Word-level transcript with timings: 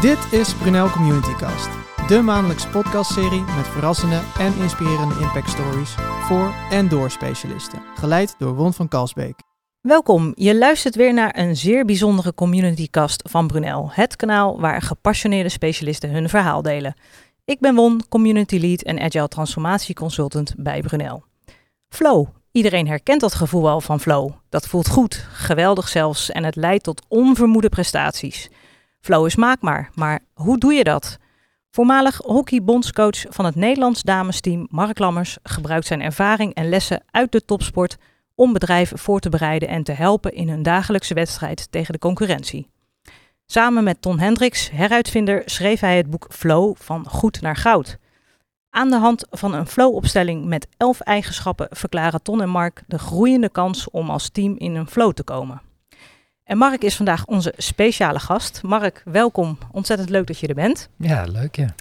Dit 0.00 0.32
is 0.32 0.54
Brunel 0.54 0.90
Communitycast, 0.90 1.68
de 2.08 2.20
maandelijkse 2.20 2.68
podcastserie 2.68 3.40
met 3.40 3.68
verrassende 3.68 4.20
en 4.38 4.58
inspirerende 4.58 5.14
impact 5.20 5.50
stories 5.50 5.94
voor 6.20 6.54
en 6.70 6.88
door 6.88 7.10
specialisten, 7.10 7.82
geleid 7.94 8.34
door 8.38 8.54
Won 8.54 8.72
van 8.72 8.88
Kalsbeek. 8.88 9.34
Welkom, 9.80 10.32
je 10.34 10.56
luistert 10.56 10.94
weer 10.94 11.14
naar 11.14 11.38
een 11.38 11.56
zeer 11.56 11.84
bijzondere 11.84 12.34
communitycast 12.34 13.22
van 13.28 13.46
Brunel, 13.46 13.88
het 13.92 14.16
kanaal 14.16 14.60
waar 14.60 14.82
gepassioneerde 14.82 15.48
specialisten 15.48 16.10
hun 16.10 16.28
verhaal 16.28 16.62
delen. 16.62 16.94
Ik 17.44 17.60
ben 17.60 17.74
Won, 17.74 18.02
community 18.08 18.58
lead 18.58 18.82
en 18.82 19.00
agile 19.00 19.28
transformatie 19.28 19.94
consultant 19.94 20.54
bij 20.56 20.80
Brunel. 20.80 21.24
Flow. 21.88 22.26
Iedereen 22.52 22.88
herkent 22.88 23.20
dat 23.20 23.34
gevoel 23.34 23.68
al 23.68 23.80
van 23.80 24.00
flow. 24.00 24.30
Dat 24.48 24.66
voelt 24.66 24.88
goed, 24.88 25.26
geweldig 25.32 25.88
zelfs 25.88 26.30
en 26.30 26.44
het 26.44 26.56
leidt 26.56 26.84
tot 26.84 27.02
onvermoede 27.08 27.68
prestaties. 27.68 28.50
Flow 29.06 29.26
is 29.26 29.36
maakbaar, 29.36 29.90
maar 29.94 30.20
hoe 30.34 30.58
doe 30.58 30.72
je 30.72 30.84
dat? 30.84 31.18
Voormalig 31.70 32.16
hockeybondscoach 32.16 33.24
van 33.28 33.44
het 33.44 33.54
Nederlands 33.54 34.02
damesteam 34.02 34.66
Mark 34.70 34.98
Lammers 34.98 35.38
gebruikt 35.42 35.86
zijn 35.86 36.02
ervaring 36.02 36.54
en 36.54 36.68
lessen 36.68 37.02
uit 37.10 37.32
de 37.32 37.44
topsport 37.44 37.96
om 38.34 38.52
bedrijven 38.52 38.98
voor 38.98 39.20
te 39.20 39.28
bereiden 39.28 39.68
en 39.68 39.82
te 39.82 39.92
helpen 39.92 40.32
in 40.32 40.48
hun 40.48 40.62
dagelijkse 40.62 41.14
wedstrijd 41.14 41.72
tegen 41.72 41.92
de 41.92 41.98
concurrentie. 41.98 42.70
Samen 43.44 43.84
met 43.84 44.02
Ton 44.02 44.18
Hendricks, 44.18 44.70
heruitvinder, 44.70 45.42
schreef 45.44 45.80
hij 45.80 45.96
het 45.96 46.10
boek 46.10 46.26
Flow 46.30 46.76
van 46.76 47.08
goed 47.08 47.40
naar 47.40 47.56
goud. 47.56 47.98
Aan 48.70 48.90
de 48.90 48.98
hand 48.98 49.26
van 49.30 49.54
een 49.54 49.66
flow-opstelling 49.66 50.44
met 50.44 50.66
elf 50.76 51.00
eigenschappen 51.00 51.68
verklaren 51.70 52.22
Ton 52.22 52.42
en 52.42 52.50
Mark 52.50 52.82
de 52.86 52.98
groeiende 52.98 53.48
kans 53.48 53.90
om 53.90 54.10
als 54.10 54.28
team 54.28 54.56
in 54.56 54.74
een 54.74 54.88
flow 54.88 55.12
te 55.12 55.22
komen. 55.22 55.60
En 56.46 56.58
Mark 56.58 56.82
is 56.82 56.96
vandaag 56.96 57.26
onze 57.26 57.54
speciale 57.56 58.18
gast. 58.18 58.62
Mark, 58.62 59.02
welkom. 59.04 59.58
Ontzettend 59.70 60.08
leuk 60.10 60.26
dat 60.26 60.38
je 60.38 60.46
er 60.46 60.54
bent. 60.54 60.88
Ja, 60.96 61.24
leuk 61.24 61.56
ja. 61.56 61.74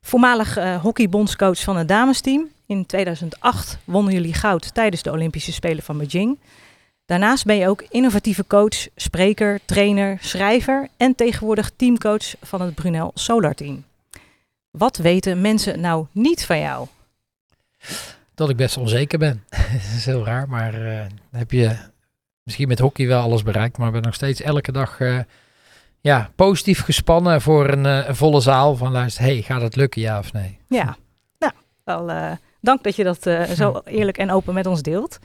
Voormalig 0.00 0.58
uh, 0.58 0.82
hockeybondscoach 0.82 1.60
van 1.60 1.76
het 1.76 1.88
damesteam. 1.88 2.48
In 2.66 2.86
2008 2.86 3.78
wonnen 3.84 4.12
jullie 4.12 4.34
goud 4.34 4.74
tijdens 4.74 5.02
de 5.02 5.10
Olympische 5.10 5.52
Spelen 5.52 5.82
van 5.82 5.98
Beijing. 5.98 6.38
Daarnaast 7.06 7.44
ben 7.44 7.56
je 7.56 7.68
ook 7.68 7.84
innovatieve 7.90 8.46
coach, 8.46 8.88
spreker, 8.96 9.60
trainer, 9.64 10.18
schrijver 10.20 10.88
en 10.96 11.14
tegenwoordig 11.14 11.70
teamcoach 11.76 12.34
van 12.42 12.60
het 12.60 12.74
Brunel 12.74 13.10
Solar 13.14 13.54
Team. 13.54 13.84
Wat 14.70 14.96
weten 14.96 15.40
mensen 15.40 15.80
nou 15.80 16.06
niet 16.12 16.46
van 16.46 16.60
jou? 16.60 16.86
Dat 18.34 18.50
ik 18.50 18.56
best 18.56 18.76
onzeker 18.76 19.18
ben. 19.18 19.44
dat 19.72 19.96
is 19.96 20.04
heel 20.04 20.24
raar, 20.24 20.48
maar 20.48 20.82
uh, 20.82 21.00
heb 21.30 21.50
je 21.50 21.76
misschien 22.42 22.68
met 22.68 22.78
hockey 22.78 23.06
wel 23.06 23.22
alles 23.22 23.42
bereikt, 23.42 23.78
maar 23.78 23.90
ben 23.90 24.02
nog 24.02 24.14
steeds 24.14 24.40
elke 24.40 24.72
dag 24.72 25.00
uh, 25.00 25.18
ja, 26.00 26.30
positief 26.36 26.82
gespannen 26.82 27.40
voor 27.40 27.68
een, 27.68 27.84
uh, 27.84 28.08
een, 28.08 28.16
volle 28.16 28.40
zaal. 28.40 28.76
Van 28.76 28.92
luister, 28.92 29.24
hey, 29.24 29.42
gaat 29.42 29.62
het 29.62 29.76
lukken, 29.76 30.00
ja 30.00 30.18
of 30.18 30.32
nee? 30.32 30.58
Ja, 30.68 30.96
nou, 31.38 31.52
wel 31.84 32.36
dank 32.60 32.82
dat 32.82 32.96
je 32.96 33.04
dat 33.04 33.22
zo 33.54 33.80
eerlijk 33.84 34.18
en 34.18 34.30
open 34.30 34.54
met 34.54 34.66
ons 34.66 34.82
deelt. 34.82 35.18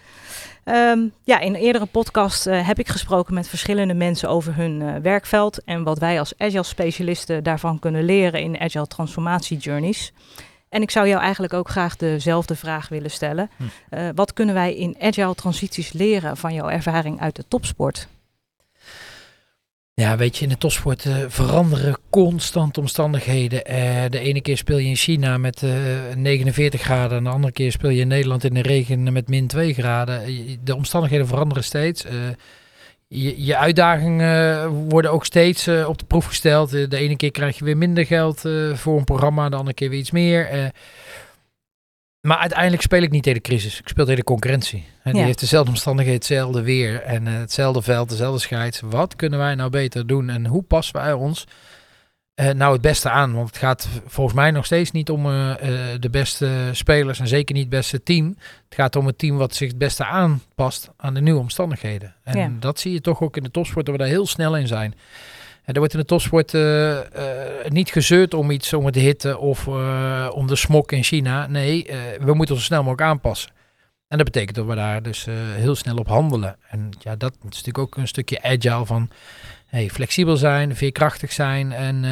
Um, 0.67 1.13
ja, 1.23 1.39
in 1.39 1.53
een 1.53 1.61
eerdere 1.61 1.85
podcast 1.85 2.47
uh, 2.47 2.67
heb 2.67 2.79
ik 2.79 2.87
gesproken 2.87 3.33
met 3.33 3.47
verschillende 3.47 3.93
mensen 3.93 4.29
over 4.29 4.55
hun 4.55 4.81
uh, 4.81 4.95
werkveld 4.95 5.63
en 5.63 5.83
wat 5.83 5.99
wij 5.99 6.19
als 6.19 6.33
agile 6.37 6.63
specialisten 6.63 7.43
daarvan 7.43 7.79
kunnen 7.79 8.03
leren 8.03 8.41
in 8.41 8.59
agile 8.59 8.87
transformatie 8.87 9.57
journeys. 9.57 10.13
En 10.75 10.81
ik 10.81 10.91
zou 10.91 11.07
jou 11.07 11.21
eigenlijk 11.21 11.53
ook 11.53 11.69
graag 11.69 11.95
dezelfde 11.95 12.55
vraag 12.55 12.89
willen 12.89 13.11
stellen. 13.11 13.49
Hm. 13.57 13.63
Uh, 13.63 14.09
wat 14.15 14.33
kunnen 14.33 14.55
wij 14.55 14.75
in 14.75 14.95
agile 14.99 15.35
transities 15.35 15.91
leren 15.93 16.37
van 16.37 16.53
jouw 16.53 16.69
ervaring 16.69 17.19
uit 17.19 17.35
de 17.35 17.43
topsport? 17.47 18.07
Ja, 19.93 20.17
weet 20.17 20.37
je, 20.37 20.43
in 20.43 20.49
de 20.49 20.57
topsport 20.57 21.05
uh, 21.05 21.15
veranderen 21.27 21.97
constant 22.09 22.77
omstandigheden. 22.77 23.71
Uh, 23.71 24.03
de 24.09 24.19
ene 24.19 24.41
keer 24.41 24.57
speel 24.57 24.77
je 24.77 24.87
in 24.87 24.95
China 24.95 25.37
met 25.37 25.61
uh, 25.61 25.71
49 26.15 26.81
graden. 26.81 27.17
En 27.17 27.23
de 27.23 27.29
andere 27.29 27.53
keer 27.53 27.71
speel 27.71 27.89
je 27.89 28.01
in 28.01 28.07
Nederland 28.07 28.43
in 28.43 28.53
de 28.53 28.61
regen 28.61 29.13
met 29.13 29.27
min 29.27 29.47
2 29.47 29.73
graden. 29.73 30.23
De 30.63 30.75
omstandigheden 30.75 31.27
veranderen 31.27 31.63
steeds. 31.63 32.05
Je, 33.07 33.43
je, 33.45 33.57
uitdagingen 33.57 34.69
worden 34.69 35.11
ook 35.11 35.25
steeds 35.25 35.67
op 35.67 35.97
de 35.97 36.05
proef 36.05 36.25
gesteld. 36.25 36.69
de 36.69 36.97
ene 36.97 37.15
keer 37.15 37.31
krijg 37.31 37.57
je 37.57 37.65
weer 37.65 37.77
minder 37.77 38.05
geld 38.05 38.41
voor 38.73 38.97
een 38.97 39.03
programma, 39.03 39.49
de 39.49 39.55
andere 39.55 39.75
keer 39.75 39.89
weer 39.89 39.99
iets 39.99 40.11
meer. 40.11 40.71
Maar 42.25 42.37
uiteindelijk 42.37 42.81
speel 42.81 43.01
ik 43.01 43.11
niet 43.11 43.23
tegen 43.23 43.41
de 43.41 43.49
crisis. 43.49 43.79
Ik 43.79 43.87
speel 43.87 44.05
tegen 44.05 44.19
de 44.19 44.25
concurrentie. 44.25 44.85
En 45.03 45.13
die 45.13 45.21
heeft 45.21 45.39
dezelfde 45.39 45.69
omstandigheden, 45.69 46.19
hetzelfde 46.19 46.61
weer 46.61 47.01
en 47.01 47.25
hetzelfde 47.25 47.81
veld, 47.81 48.09
dezelfde 48.09 48.39
scheids. 48.39 48.79
Wat 48.79 49.15
kunnen 49.15 49.39
wij 49.39 49.55
nou 49.55 49.69
beter 49.69 50.07
doen 50.07 50.29
en 50.29 50.45
hoe 50.45 50.63
passen 50.63 50.95
wij 50.95 51.13
ons 51.13 51.45
uh, 52.35 52.49
nou 52.49 52.73
het 52.73 52.81
beste 52.81 53.09
aan? 53.09 53.33
Want 53.33 53.47
het 53.47 53.57
gaat 53.57 53.87
volgens 54.05 54.35
mij 54.35 54.51
nog 54.51 54.65
steeds 54.65 54.91
niet 54.91 55.09
om 55.09 55.25
uh, 55.25 55.53
de 55.99 56.09
beste 56.11 56.69
spelers 56.71 57.19
en 57.19 57.27
zeker 57.27 57.55
niet 57.55 57.63
het 57.63 57.73
beste 57.73 58.03
team. 58.03 58.37
Het 58.37 58.75
gaat 58.75 58.95
om 58.95 59.05
het 59.05 59.17
team 59.17 59.37
wat 59.37 59.55
zich 59.55 59.67
het 59.67 59.77
beste 59.77 60.05
aanpast 60.05 60.89
aan 60.97 61.13
de 61.13 61.21
nieuwe 61.21 61.39
omstandigheden. 61.39 62.15
En 62.23 62.37
ja. 62.37 62.51
dat 62.59 62.79
zie 62.79 62.93
je 62.93 63.01
toch 63.01 63.21
ook 63.21 63.37
in 63.37 63.43
de 63.43 63.51
topsport, 63.51 63.85
dat 63.85 63.95
we 63.95 64.01
daar 64.01 64.11
heel 64.11 64.27
snel 64.27 64.57
in 64.57 64.67
zijn. 64.67 64.95
Er 65.65 65.77
wordt 65.77 65.93
in 65.93 65.99
de 65.99 66.05
topsport 66.05 66.53
uh, 66.53 66.91
uh, 66.91 66.99
niet 67.67 67.89
gezeurd 67.89 68.33
om 68.33 68.51
iets, 68.51 68.73
om 68.73 68.85
het 68.85 68.95
hitte 68.95 69.37
of 69.37 69.67
uh, 69.67 70.29
om 70.33 70.47
de 70.47 70.55
smok 70.55 70.91
in 70.91 71.03
China. 71.03 71.47
Nee, 71.47 71.87
we 72.19 72.33
moeten 72.33 72.55
ons 72.55 72.63
zo 72.63 72.73
snel 72.73 72.83
mogelijk 72.83 73.09
aanpassen. 73.09 73.51
En 74.07 74.17
dat 74.17 74.25
betekent 74.25 74.55
dat 74.55 74.65
we 74.65 74.75
daar 74.75 75.03
dus 75.03 75.27
heel 75.55 75.75
snel 75.75 75.95
op 75.95 76.07
handelen. 76.07 76.57
En 76.69 76.89
ja, 76.99 77.15
dat 77.15 77.31
is 77.31 77.43
natuurlijk 77.43 77.77
ook 77.77 77.97
een 77.97 78.07
stukje 78.07 78.41
agile 78.43 78.85
van 78.85 79.09
flexibel 79.75 80.37
zijn, 80.37 80.75
veerkrachtig 80.75 81.31
zijn 81.31 81.71
en, 81.71 82.03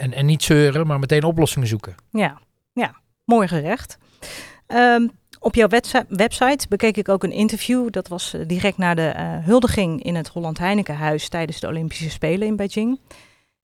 en, 0.00 0.12
en 0.12 0.26
niet 0.26 0.42
zeuren, 0.42 0.86
maar 0.86 0.98
meteen 0.98 1.24
oplossingen 1.24 1.68
zoeken. 1.68 1.94
Ja, 2.10 2.40
ja 2.72 2.94
mooi 3.24 3.48
gerecht. 3.48 3.98
Um, 4.66 5.10
op 5.44 5.54
jouw 5.54 5.68
website 6.08 6.66
bekeek 6.68 6.96
ik 6.96 7.08
ook 7.08 7.22
een 7.22 7.32
interview. 7.32 7.90
Dat 7.90 8.08
was 8.08 8.34
eh, 8.34 8.40
direct 8.46 8.78
na 8.78 8.94
de 8.94 9.14
uh, 9.16 9.46
huldiging 9.46 10.02
in 10.02 10.14
het 10.14 10.28
Holland 10.28 10.58
Heinekenhuis 10.58 11.28
tijdens 11.28 11.60
de 11.60 11.66
Olympische 11.66 12.10
Spelen 12.10 12.46
in 12.46 12.56
Beijing. 12.56 13.00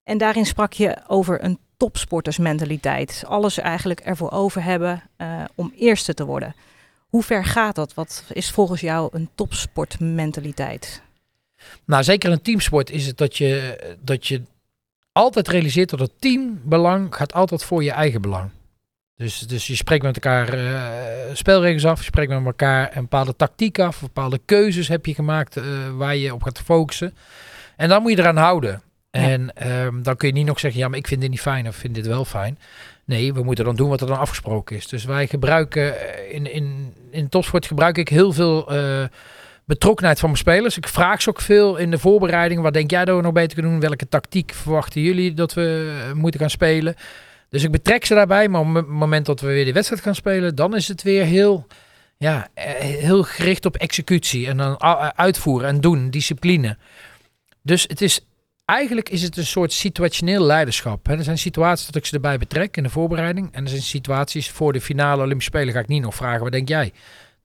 En 0.04 0.18
daarin 0.18 0.46
sprak 0.46 0.72
je 0.72 0.96
over 1.06 1.44
een 1.44 1.58
topsportersmentaliteit. 1.76 3.24
Alles 3.26 3.58
eigenlijk 3.58 4.00
ervoor 4.00 4.30
over 4.30 4.62
hebben 4.62 5.02
om 5.54 5.72
eerste 5.76 6.14
te 6.14 6.24
worden. 6.24 6.54
Hoe 7.08 7.22
ver 7.22 7.44
gaat 7.44 7.74
dat? 7.74 7.94
Wat 7.94 8.24
is 8.32 8.50
volgens 8.50 8.80
jou 8.80 9.08
een 9.12 9.30
topsportmentaliteit? 9.34 11.02
Nou, 11.84 12.02
zeker 12.02 12.28
in 12.28 12.34
een 12.34 12.42
teamsport 12.42 12.90
is 12.90 13.06
het 13.06 13.18
dat 13.18 13.36
je, 13.36 13.78
dat 14.00 14.26
je 14.26 14.42
altijd 15.12 15.48
realiseert 15.48 15.90
dat 15.90 16.00
het 16.00 16.12
teambelang 16.18 17.14
gaat 17.14 17.32
altijd 17.32 17.64
voor 17.64 17.82
je 17.82 17.90
eigen 17.90 18.22
belang. 18.22 18.50
Dus, 19.16 19.38
dus 19.38 19.66
je 19.66 19.74
spreekt 19.74 20.02
met 20.02 20.14
elkaar 20.14 20.58
uh, 20.58 20.82
spelregels 21.32 21.84
af, 21.84 21.98
je 21.98 22.04
spreekt 22.04 22.30
met 22.30 22.44
elkaar 22.44 22.96
een 22.96 23.02
bepaalde 23.02 23.36
tactiek 23.36 23.78
af, 23.78 24.00
bepaalde 24.00 24.40
keuzes 24.44 24.88
heb 24.88 25.06
je 25.06 25.14
gemaakt 25.14 25.56
uh, 25.56 25.64
waar 25.96 26.16
je 26.16 26.34
op 26.34 26.42
gaat 26.42 26.60
focussen. 26.60 27.14
En 27.76 27.88
dan 27.88 28.02
moet 28.02 28.10
je 28.10 28.18
eraan 28.18 28.36
houden. 28.36 28.82
Ja. 29.10 29.20
En 29.20 29.70
um, 29.70 30.02
dan 30.02 30.16
kun 30.16 30.28
je 30.28 30.34
niet 30.34 30.46
nog 30.46 30.60
zeggen, 30.60 30.80
ja, 30.80 30.88
maar 30.88 30.98
ik 30.98 31.06
vind 31.06 31.20
dit 31.20 31.30
niet 31.30 31.40
fijn 31.40 31.68
of 31.68 31.76
vind 31.76 31.94
dit 31.94 32.06
wel 32.06 32.24
fijn. 32.24 32.58
Nee, 33.04 33.32
we 33.32 33.42
moeten 33.42 33.64
dan 33.64 33.76
doen 33.76 33.88
wat 33.88 34.00
er 34.00 34.06
dan 34.06 34.18
afgesproken 34.18 34.76
is. 34.76 34.86
Dus 34.86 35.04
wij 35.04 35.26
gebruiken, 35.26 35.94
in, 36.32 36.52
in, 36.52 36.94
in 37.10 37.28
topsport 37.28 37.66
gebruik 37.66 37.98
ik 37.98 38.08
heel 38.08 38.32
veel 38.32 38.74
uh, 38.74 39.04
betrokkenheid 39.70 40.18
van 40.18 40.28
mijn 40.28 40.40
spelers. 40.40 40.76
Ik 40.76 40.88
vraag 40.88 41.22
ze 41.22 41.28
ook 41.28 41.40
veel 41.40 41.76
in 41.76 41.90
de 41.90 41.98
voorbereiding. 41.98 42.60
Wat 42.60 42.72
denk 42.72 42.90
jij 42.90 43.04
dat 43.04 43.16
we 43.16 43.22
nog 43.22 43.32
beter 43.32 43.52
kunnen 43.54 43.70
doen? 43.72 43.80
Welke 43.80 44.08
tactiek 44.08 44.52
verwachten 44.54 45.00
jullie 45.00 45.34
dat 45.34 45.54
we 45.54 45.92
moeten 46.14 46.40
gaan 46.40 46.50
spelen? 46.50 46.94
Dus 47.48 47.62
ik 47.62 47.70
betrek 47.70 48.04
ze 48.04 48.14
daarbij, 48.14 48.48
maar 48.48 48.60
op 48.60 48.74
het 48.74 48.86
moment 48.86 49.26
dat 49.26 49.40
we 49.40 49.46
weer 49.46 49.64
die 49.64 49.72
wedstrijd 49.72 50.02
gaan 50.02 50.14
spelen, 50.14 50.54
dan 50.54 50.76
is 50.76 50.88
het 50.88 51.02
weer 51.02 51.24
heel, 51.24 51.66
ja, 52.16 52.48
eh, 52.54 52.64
heel 52.80 53.22
gericht 53.22 53.64
op 53.66 53.76
executie 53.76 54.46
en 54.46 54.56
dan 54.56 54.80
uitvoeren 55.16 55.68
en 55.68 55.80
doen, 55.80 56.10
discipline. 56.10 56.76
Dus 57.62 57.82
het 57.82 58.00
is 58.00 58.20
eigenlijk 58.64 59.08
is 59.08 59.22
het 59.22 59.36
een 59.36 59.46
soort 59.46 59.72
situationeel 59.72 60.42
leiderschap. 60.42 61.08
Er 61.08 61.24
zijn 61.24 61.38
situaties 61.38 61.86
dat 61.86 61.96
ik 61.96 62.06
ze 62.06 62.14
erbij 62.14 62.38
betrek 62.38 62.76
in 62.76 62.82
de 62.82 62.90
voorbereiding. 62.90 63.48
En 63.52 63.64
er 63.64 63.70
zijn 63.70 63.82
situaties 63.82 64.50
voor 64.50 64.72
de 64.72 64.80
finale 64.80 65.22
Olympische 65.22 65.50
Spelen 65.50 65.74
ga 65.74 65.80
ik 65.80 65.88
niet 65.88 66.02
nog 66.02 66.14
vragen, 66.14 66.42
wat 66.42 66.52
denk 66.52 66.68
jij? 66.68 66.92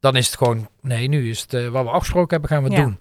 Dan 0.05 0.15
is 0.15 0.25
het 0.25 0.37
gewoon, 0.37 0.67
nee, 0.81 1.07
nu 1.07 1.29
is 1.29 1.41
het 1.41 1.53
uh, 1.53 1.67
wat 1.67 1.83
we 1.83 1.89
afgesproken 1.89 2.29
hebben, 2.29 2.49
gaan 2.49 2.63
we 2.63 2.69
ja. 2.69 2.83
doen. 2.83 2.99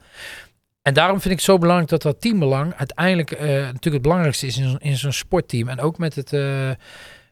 En 0.83 0.95
daarom 0.95 1.21
vind 1.21 1.33
ik 1.33 1.37
het 1.37 1.49
zo 1.51 1.59
belangrijk 1.59 1.91
dat 1.91 2.03
dat 2.03 2.21
teambelang 2.21 2.75
uiteindelijk 2.77 3.31
uh, 3.33 3.41
natuurlijk 3.41 3.83
het 3.83 4.03
belangrijkste 4.03 4.47
is 4.47 4.59
in, 4.59 4.77
in 4.79 4.97
zo'n 4.97 5.13
sportteam. 5.13 5.69
En 5.69 5.81
ook 5.81 5.99
met 5.99 6.15
het, 6.15 6.33
uh, 6.33 6.71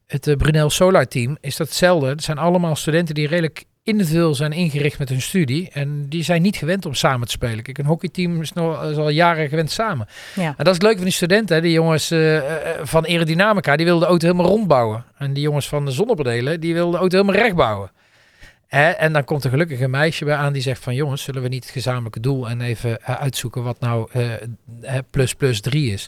het 0.06 0.34
Brunel 0.38 0.70
Solar 0.70 1.08
Team 1.08 1.36
is 1.40 1.56
dat 1.56 1.66
hetzelfde. 1.66 2.08
Het 2.08 2.22
zijn 2.22 2.38
allemaal 2.38 2.76
studenten 2.76 3.14
die 3.14 3.26
redelijk 3.26 3.64
individueel 3.82 4.34
zijn 4.34 4.52
ingericht 4.52 4.98
met 4.98 5.08
hun 5.08 5.22
studie. 5.22 5.70
En 5.70 6.08
die 6.08 6.22
zijn 6.22 6.42
niet 6.42 6.56
gewend 6.56 6.86
om 6.86 6.94
samen 6.94 7.26
te 7.26 7.32
spelen. 7.32 7.62
Kijk, 7.62 7.78
een 7.78 7.86
hockeyteam 7.86 8.40
is, 8.40 8.52
nog, 8.52 8.84
is 8.84 8.96
al 8.96 9.08
jaren 9.08 9.48
gewend 9.48 9.70
samen. 9.70 10.06
Ja. 10.34 10.46
En 10.46 10.54
dat 10.64 10.66
is 10.66 10.72
het 10.72 10.82
leuke 10.82 10.96
van 10.96 11.06
die 11.06 11.14
studenten. 11.14 11.56
Hè? 11.56 11.62
Die 11.62 11.72
jongens 11.72 12.14
van 12.82 13.06
aerodynamica, 13.06 13.76
die 13.76 13.86
wilden 13.86 14.02
de 14.02 14.10
auto 14.10 14.26
helemaal 14.26 14.50
rondbouwen. 14.50 15.04
En 15.16 15.32
die 15.32 15.42
jongens 15.42 15.68
van 15.68 15.84
de 15.84 15.90
zonnepanelen, 15.90 16.60
die 16.60 16.74
wilden 16.74 16.92
de 16.92 16.98
auto 16.98 17.18
helemaal 17.18 17.42
recht 17.42 17.56
bouwen. 17.56 17.90
En 18.72 19.12
dan 19.12 19.24
komt 19.24 19.44
er 19.44 19.50
gelukkig 19.50 19.80
een 19.80 19.90
meisje 19.90 20.24
bij 20.24 20.34
aan 20.36 20.52
die 20.52 20.62
zegt 20.62 20.82
van 20.82 20.94
jongens, 20.94 21.22
zullen 21.22 21.42
we 21.42 21.48
niet 21.48 21.62
het 21.64 21.72
gezamenlijke 21.72 22.20
doel 22.20 22.48
en 22.48 22.60
even 22.60 23.02
eh, 23.02 23.14
uitzoeken 23.20 23.62
wat 23.62 23.80
nou 23.80 24.08
eh, 24.12 24.98
plus 25.10 25.34
plus 25.34 25.60
drie 25.60 25.92
is. 25.92 26.06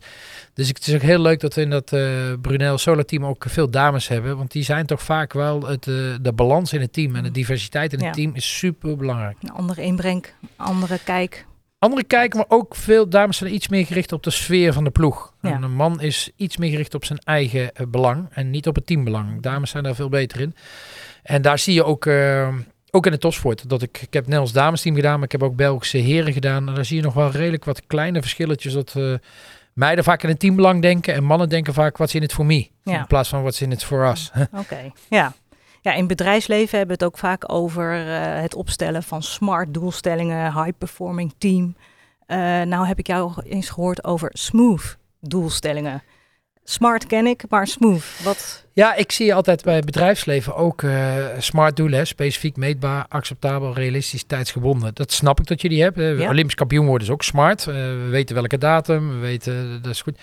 Dus 0.55 0.69
ik- 0.69 0.77
het 0.77 0.87
is 0.87 0.95
ook 0.95 1.01
heel 1.01 1.21
leuk 1.21 1.41
dat 1.41 1.55
we 1.55 1.61
in 1.61 1.71
dat 1.71 1.93
eh 1.93 2.33
Brunel 2.41 2.79
Solar 2.79 3.05
team 3.05 3.25
ook 3.25 3.45
veel 3.49 3.71
dames 3.71 4.09
hebben. 4.09 4.37
Want 4.37 4.53
die 4.53 4.63
zijn 4.63 4.87
toch 4.87 5.03
vaak 5.03 5.33
wel 5.33 5.67
het, 5.67 5.83
de 6.23 6.33
balans 6.35 6.73
in 6.73 6.81
het 6.81 6.93
team 6.93 7.15
en 7.17 7.23
de 7.23 7.31
diversiteit 7.31 7.93
in 7.93 7.99
het 8.05 8.15
team 8.15 8.35
is 8.35 8.59
super 8.59 8.97
belangrijk. 8.97 9.37
Een 9.43 9.53
andere 9.53 9.83
inbreng, 9.83 10.25
andere 10.57 10.99
kijk. 11.05 11.47
Andere 11.79 12.05
kijken, 12.05 12.37
maar 12.39 12.59
ook 12.59 12.75
veel 12.75 13.09
dames 13.09 13.37
zijn 13.37 13.55
iets 13.55 13.69
meer 13.69 13.87
gericht 13.87 14.13
op 14.13 14.23
de 14.23 14.31
sfeer 14.31 14.73
van 14.73 14.85
de 14.85 14.91
ploeg. 14.91 15.33
Ja. 15.41 15.53
En 15.53 15.63
een 15.63 15.75
man 15.75 16.01
is 16.01 16.31
iets 16.37 16.57
meer 16.57 16.71
gericht 16.71 16.95
op 16.95 17.05
zijn 17.05 17.19
eigen 17.19 17.71
belang 17.89 18.27
en 18.31 18.51
niet 18.51 18.67
op 18.67 18.75
het 18.75 18.87
teambelang. 18.87 19.43
Dames 19.43 19.71
zijn 19.71 19.83
daar 19.83 19.95
veel 19.95 20.09
beter 20.09 20.41
in. 20.41 20.55
En 21.25 21.43
daar 21.43 21.59
zie 21.59 21.75
je 21.75 21.85
ook, 21.85 22.07
eh, 22.07 22.49
ook 22.91 23.07
in 23.07 23.13
de 23.13 23.19
topsport. 23.19 23.69
Dat 23.69 23.83
ik, 23.83 24.03
ik 24.03 24.13
heb 24.13 24.27
Nels 24.27 24.53
damesteam 24.53 24.95
gedaan, 24.95 25.15
maar 25.15 25.25
ik 25.25 25.33
heb 25.33 25.43
ook 25.43 25.57
Belgische 25.57 25.99
heren 25.99 26.33
gedaan. 26.33 26.69
En 26.69 26.75
daar 26.75 26.85
zie 26.85 26.97
je 26.97 27.03
nog 27.03 27.15
wel 27.15 27.31
redelijk 27.31 27.65
wat 27.65 27.87
kleine 27.87 28.21
verschilletjes. 28.21 28.73
Dat 28.73 28.93
eh, 28.97 29.15
meiden 29.73 30.05
vaak 30.05 30.23
in 30.23 30.29
het 30.29 30.39
teambelang 30.39 30.83
denken 30.83 31.15
en 31.15 31.25
mannen 31.25 31.49
denken 31.49 31.75
vaak 31.75 31.97
wat 31.97 32.15
in 32.15 32.23
het 32.23 32.33
voor 32.33 32.47
me. 32.47 32.69
Ja. 32.83 32.99
In 32.99 33.07
plaats 33.07 33.29
van 33.29 33.43
wat 33.43 33.61
in 33.61 33.71
het 33.71 33.85
voor 33.85 34.07
us. 34.07 34.33
Oké, 34.63 34.93
ja. 35.09 35.33
Ja, 35.81 35.93
in 35.93 36.07
bedrijfsleven 36.07 36.79
hebben 36.79 36.99
we 36.99 37.05
het 37.05 37.13
ook 37.13 37.19
vaak 37.19 37.53
over 37.53 37.93
eh, 37.93 38.41
het 38.41 38.55
opstellen 38.55 39.03
van 39.03 39.23
smart 39.23 39.75
doelstellingen, 39.75 40.53
high 40.53 40.79
performing 40.79 41.35
team. 41.39 41.77
Eh, 42.27 42.39
nou 42.63 42.87
heb 42.87 42.99
ik 42.99 43.07
jou 43.07 43.33
eens 43.45 43.71
gehoord 43.71 44.05
over 44.05 44.31
smooth 44.33 44.97
doelstellingen. 45.21 46.03
Smart 46.65 47.07
ken 47.07 47.27
ik, 47.27 47.45
maar 47.49 47.67
smooth, 47.67 48.21
wat? 48.23 48.65
Ja, 48.73 48.95
ik 48.95 49.13
zie 49.13 49.35
altijd 49.35 49.65
bij 49.65 49.75
het 49.75 49.85
bedrijfsleven 49.85 50.55
ook 50.57 50.83
eh, 50.83 51.17
smart 51.39 51.77
doelen. 51.77 51.99
Hè? 51.99 52.05
Specifiek, 52.05 52.57
meetbaar, 52.57 53.07
acceptabel, 53.09 53.75
realistisch, 53.75 54.25
tijdsgebonden. 54.25 54.95
Dat 54.95 55.13
snap 55.13 55.41
ik 55.41 55.47
dat 55.47 55.61
je 55.61 55.69
die 55.69 55.83
hebt. 55.83 55.97
hè. 55.97 56.09
Ja. 56.09 56.29
Olympisch 56.29 56.55
kampioen 56.55 56.87
worden 56.87 57.07
is 57.07 57.13
ook 57.13 57.23
smart. 57.23 57.67
Eh, 57.67 57.75
we 57.75 58.09
weten 58.11 58.35
welke 58.35 58.59
datum, 58.59 59.09
we 59.09 59.17
weten, 59.19 59.83
dat 59.83 59.93
is 59.93 60.03
goed. 60.03 60.19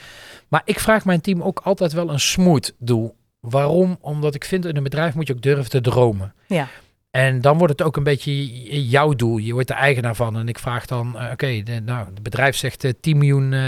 Maar 0.47 0.61
ik 0.65 0.79
vraag 0.79 1.05
mijn 1.05 1.21
team 1.21 1.41
ook 1.41 1.61
altijd 1.63 1.93
wel 1.93 2.09
een 2.09 2.19
smooth 2.19 2.73
doel. 2.77 3.15
Waarom? 3.39 3.97
Omdat 4.01 4.35
ik 4.35 4.45
vind 4.45 4.65
in 4.65 4.77
een 4.77 4.83
bedrijf 4.83 5.13
moet 5.13 5.27
je 5.27 5.33
ook 5.33 5.41
durven 5.41 5.69
te 5.69 5.81
dromen. 5.81 6.33
Ja. 6.47 6.67
En 7.11 7.41
dan 7.41 7.57
wordt 7.57 7.79
het 7.79 7.87
ook 7.87 7.97
een 7.97 8.03
beetje 8.03 8.45
jouw 8.89 9.13
doel. 9.13 9.37
Je 9.37 9.53
wordt 9.53 9.67
de 9.67 9.73
eigenaar 9.73 10.15
van. 10.15 10.37
En 10.37 10.47
ik 10.47 10.59
vraag 10.59 10.85
dan, 10.85 11.19
eh, 11.19 11.31
oké, 11.31 11.63
nou, 11.85 12.05
het 12.05 12.23
bedrijf 12.23 12.55
zegt 12.55 12.83
eh, 12.83 12.91
10 13.01 13.17
miljoen 13.17 13.53
eh, 13.53 13.61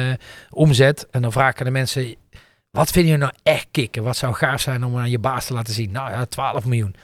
omzet. 0.49 1.07
En 1.11 1.21
dan 1.21 1.31
vraag 1.31 1.51
ik 1.51 1.59
aan 1.59 1.65
de 1.65 1.71
mensen, 1.71 2.15
wat 2.73 2.91
vind 2.91 3.07
je 3.07 3.17
nou 3.17 3.31
echt 3.43 3.67
kicken? 3.71 4.03
Wat 4.03 4.17
zou 4.17 4.33
gaaf 4.33 4.61
zijn 4.61 4.83
om 4.83 4.97
aan 4.97 5.09
je 5.09 5.19
baas 5.19 5.45
te 5.45 5.53
laten 5.53 5.73
zien? 5.73 5.91
Nou 5.91 6.11
ja, 6.11 6.25
12 6.25 6.65
miljoen. 6.65 6.95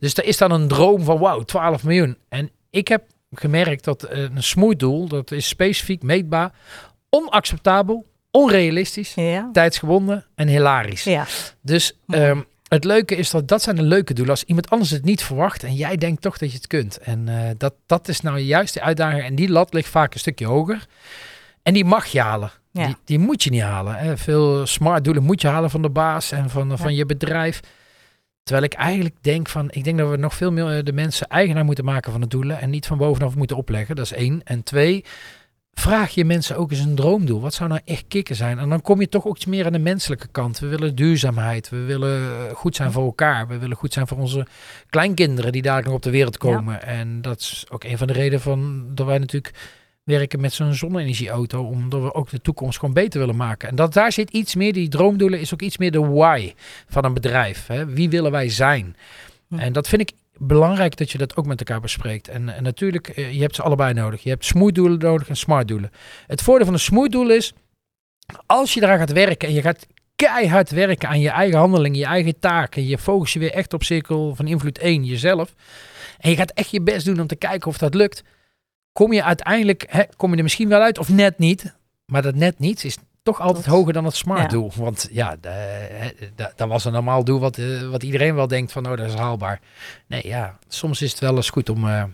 Dus 0.00 0.14
er 0.16 0.24
is 0.24 0.36
dan 0.36 0.50
een 0.50 0.68
droom 0.68 1.02
van, 1.04 1.18
wauw, 1.18 1.42
12 1.42 1.84
miljoen. 1.84 2.16
En 2.28 2.50
ik 2.70 2.88
heb 2.88 3.02
gemerkt 3.32 3.84
dat 3.84 4.02
eh, 4.02 4.18
een 4.22 4.42
smooth 4.42 4.78
doel, 4.78 5.08
dat 5.08 5.30
is 5.30 5.48
specifiek, 5.48 6.02
meetbaar, 6.02 6.52
onacceptabel, 7.10 8.06
onrealistisch, 8.30 9.14
Ja. 9.14 9.48
tijdsgebonden 9.52 10.26
en 10.34 10.48
hilarisch. 10.48 11.04
Ja, 11.04 11.26
Dus 11.62 11.98
ehm, 12.08 12.40
het 12.68 12.84
leuke 12.84 13.16
is 13.16 13.30
dat 13.30 13.48
dat 13.48 13.62
zijn 13.62 13.76
de 13.76 13.82
leuke 13.82 14.14
doelen. 14.14 14.34
Als 14.34 14.44
iemand 14.44 14.70
anders 14.70 14.90
het 14.90 15.04
niet 15.04 15.22
verwacht 15.22 15.62
en 15.64 15.74
jij 15.74 15.96
denkt 15.96 16.22
toch 16.22 16.38
dat 16.38 16.50
je 16.50 16.56
het 16.56 16.66
kunt. 16.66 16.98
En 16.98 17.28
eh, 17.28 17.50
dat, 17.56 17.74
dat 17.86 18.08
is 18.08 18.20
nou 18.20 18.38
juist 18.38 18.74
de 18.74 18.80
uitdaging. 18.82 19.22
En 19.24 19.34
die 19.34 19.48
lat 19.50 19.72
ligt 19.74 19.88
vaak 19.88 20.14
een 20.14 20.20
stukje 20.20 20.46
hoger. 20.46 20.86
En 21.62 21.74
die 21.74 21.84
mag 21.84 22.06
je 22.06 22.20
halen. 22.20 22.50
Ja. 22.70 22.86
Die, 22.86 22.96
die 23.04 23.18
moet 23.18 23.42
je 23.42 23.50
niet 23.50 23.62
halen. 23.62 23.94
Hè. 23.94 24.16
Veel 24.16 24.66
smart 24.66 25.04
doelen 25.04 25.22
moet 25.22 25.40
je 25.40 25.48
halen 25.48 25.70
van 25.70 25.82
de 25.82 25.90
baas 25.90 26.32
en 26.32 26.50
van, 26.50 26.78
van 26.78 26.94
je 26.94 27.06
bedrijf. 27.06 27.60
Terwijl 28.42 28.64
ik 28.64 28.74
eigenlijk 28.74 29.14
denk 29.20 29.48
van, 29.48 29.68
ik 29.70 29.84
denk 29.84 29.98
dat 29.98 30.10
we 30.10 30.16
nog 30.16 30.34
veel 30.34 30.52
meer 30.52 30.76
eh, 30.76 30.84
de 30.84 30.92
mensen 30.92 31.28
eigenaar 31.28 31.64
moeten 31.64 31.84
maken 31.84 32.12
van 32.12 32.20
de 32.20 32.26
doelen 32.26 32.60
en 32.60 32.70
niet 32.70 32.86
van 32.86 32.98
bovenaf 32.98 33.36
moeten 33.36 33.56
opleggen. 33.56 33.96
Dat 33.96 34.04
is 34.04 34.12
één. 34.12 34.40
En 34.44 34.62
twee, 34.62 35.04
vraag 35.72 36.10
je 36.10 36.24
mensen 36.24 36.56
ook 36.56 36.70
eens 36.70 36.80
een 36.80 36.94
droomdoel. 36.94 37.40
Wat 37.40 37.54
zou 37.54 37.68
nou 37.68 37.80
echt 37.84 38.04
kicken 38.08 38.36
zijn? 38.36 38.58
En 38.58 38.68
dan 38.68 38.80
kom 38.80 39.00
je 39.00 39.08
toch 39.08 39.26
ook 39.26 39.36
iets 39.36 39.46
meer 39.46 39.66
aan 39.66 39.72
de 39.72 39.78
menselijke 39.78 40.28
kant. 40.28 40.58
We 40.58 40.66
willen 40.66 40.94
duurzaamheid. 40.94 41.68
We 41.68 41.84
willen 41.84 42.20
eh, 42.20 42.54
goed 42.54 42.76
zijn 42.76 42.92
voor 42.92 43.04
elkaar. 43.04 43.48
We 43.48 43.58
willen 43.58 43.76
goed 43.76 43.92
zijn 43.92 44.06
voor 44.06 44.18
onze 44.18 44.46
kleinkinderen 44.88 45.52
die 45.52 45.62
daar 45.62 45.82
nog 45.82 45.92
op 45.92 46.02
de 46.02 46.10
wereld 46.10 46.38
komen. 46.38 46.82
En 46.82 47.22
dat 47.22 47.40
is 47.40 47.64
ook 47.68 47.84
een 47.84 47.98
van 47.98 48.06
de 48.06 48.12
redenen 48.12 48.40
van 48.40 48.86
dat 48.94 49.06
wij 49.06 49.18
natuurlijk 49.18 49.54
werken 50.10 50.40
met 50.40 50.52
zo'n 50.52 50.74
zonne-energieauto. 50.74 51.62
Omdat 51.62 52.02
we 52.02 52.14
ook 52.14 52.30
de 52.30 52.40
toekomst 52.40 52.78
gewoon 52.78 52.94
beter 52.94 53.20
willen 53.20 53.36
maken. 53.36 53.68
En 53.68 53.74
dat 53.74 53.92
daar 53.92 54.12
zit 54.12 54.30
iets 54.30 54.54
meer, 54.54 54.72
die 54.72 54.88
droomdoelen 54.88 55.40
is 55.40 55.52
ook 55.52 55.62
iets 55.62 55.78
meer 55.78 55.90
de 55.90 56.06
why 56.06 56.52
van 56.88 57.04
een 57.04 57.14
bedrijf. 57.14 57.66
Hè? 57.66 57.86
Wie 57.86 58.10
willen 58.10 58.30
wij 58.30 58.48
zijn? 58.48 58.96
En 59.56 59.72
dat 59.72 59.88
vind 59.88 60.00
ik 60.00 60.12
belangrijk 60.38 60.96
dat 60.96 61.10
je 61.10 61.18
dat 61.18 61.36
ook 61.36 61.46
met 61.46 61.58
elkaar 61.58 61.80
bespreekt. 61.80 62.28
En, 62.28 62.48
en 62.48 62.62
natuurlijk, 62.62 63.08
eh, 63.08 63.32
je 63.32 63.40
hebt 63.40 63.54
ze 63.54 63.62
allebei 63.62 63.94
nodig. 63.94 64.22
Je 64.22 64.30
hebt 64.30 64.44
smooth 64.44 64.74
doelen 64.74 64.98
nodig 64.98 65.28
en 65.28 65.36
smart 65.36 65.68
doelen. 65.68 65.90
Het 66.26 66.42
voordeel 66.42 66.64
van 66.64 66.74
een 66.74 66.80
smooth 66.80 67.12
doel 67.12 67.30
is, 67.30 67.52
als 68.46 68.74
je 68.74 68.82
eraan 68.82 68.98
gaat 68.98 69.12
werken 69.12 69.48
en 69.48 69.54
je 69.54 69.62
gaat 69.62 69.86
keihard 70.16 70.70
werken 70.70 71.08
aan 71.08 71.20
je 71.20 71.28
eigen 71.28 71.58
handelingen, 71.58 71.98
je 71.98 72.04
eigen 72.04 72.38
taken, 72.38 72.86
je 72.86 72.98
focus 72.98 73.32
je 73.32 73.38
weer 73.38 73.52
echt 73.52 73.74
op 73.74 73.82
cirkel 73.82 74.34
van 74.34 74.46
invloed 74.46 74.78
1, 74.78 75.04
jezelf. 75.04 75.54
En 76.18 76.30
je 76.30 76.36
gaat 76.36 76.50
echt 76.50 76.70
je 76.70 76.82
best 76.82 77.04
doen 77.04 77.20
om 77.20 77.26
te 77.26 77.36
kijken 77.36 77.68
of 77.68 77.78
dat 77.78 77.94
lukt. 77.94 78.22
Kom 78.92 79.12
je 79.12 79.24
uiteindelijk, 79.24 79.84
hè, 79.88 80.02
kom 80.16 80.30
je 80.30 80.36
er 80.36 80.42
misschien 80.42 80.68
wel 80.68 80.80
uit 80.82 80.98
of 80.98 81.08
net 81.08 81.38
niet. 81.38 81.74
Maar 82.06 82.22
dat 82.22 82.34
net 82.34 82.58
niet 82.58 82.84
is 82.84 82.96
toch 83.22 83.40
altijd 83.40 83.66
hoger 83.66 83.92
dan 83.92 84.04
het 84.04 84.14
smart 84.14 84.40
Ja. 84.40 84.46
doel. 84.48 84.72
Want 84.76 85.08
ja, 85.10 85.36
dat 86.56 86.68
was 86.68 86.84
een 86.84 86.92
normaal 86.92 87.24
doel 87.24 87.40
wat, 87.40 87.58
eh, 87.58 87.88
wat 87.90 88.02
iedereen 88.02 88.34
wel 88.34 88.48
denkt 88.48 88.72
van, 88.72 88.86
oh 88.90 88.96
dat 88.96 89.06
is 89.06 89.14
haalbaar. 89.14 89.60
Nee, 90.06 90.26
ja, 90.26 90.58
soms 90.68 91.02
is 91.02 91.10
het 91.10 91.20
wel 91.20 91.36
eens 91.36 91.50
goed 91.50 91.68
om, 91.68 91.88
eh, 91.88 92.04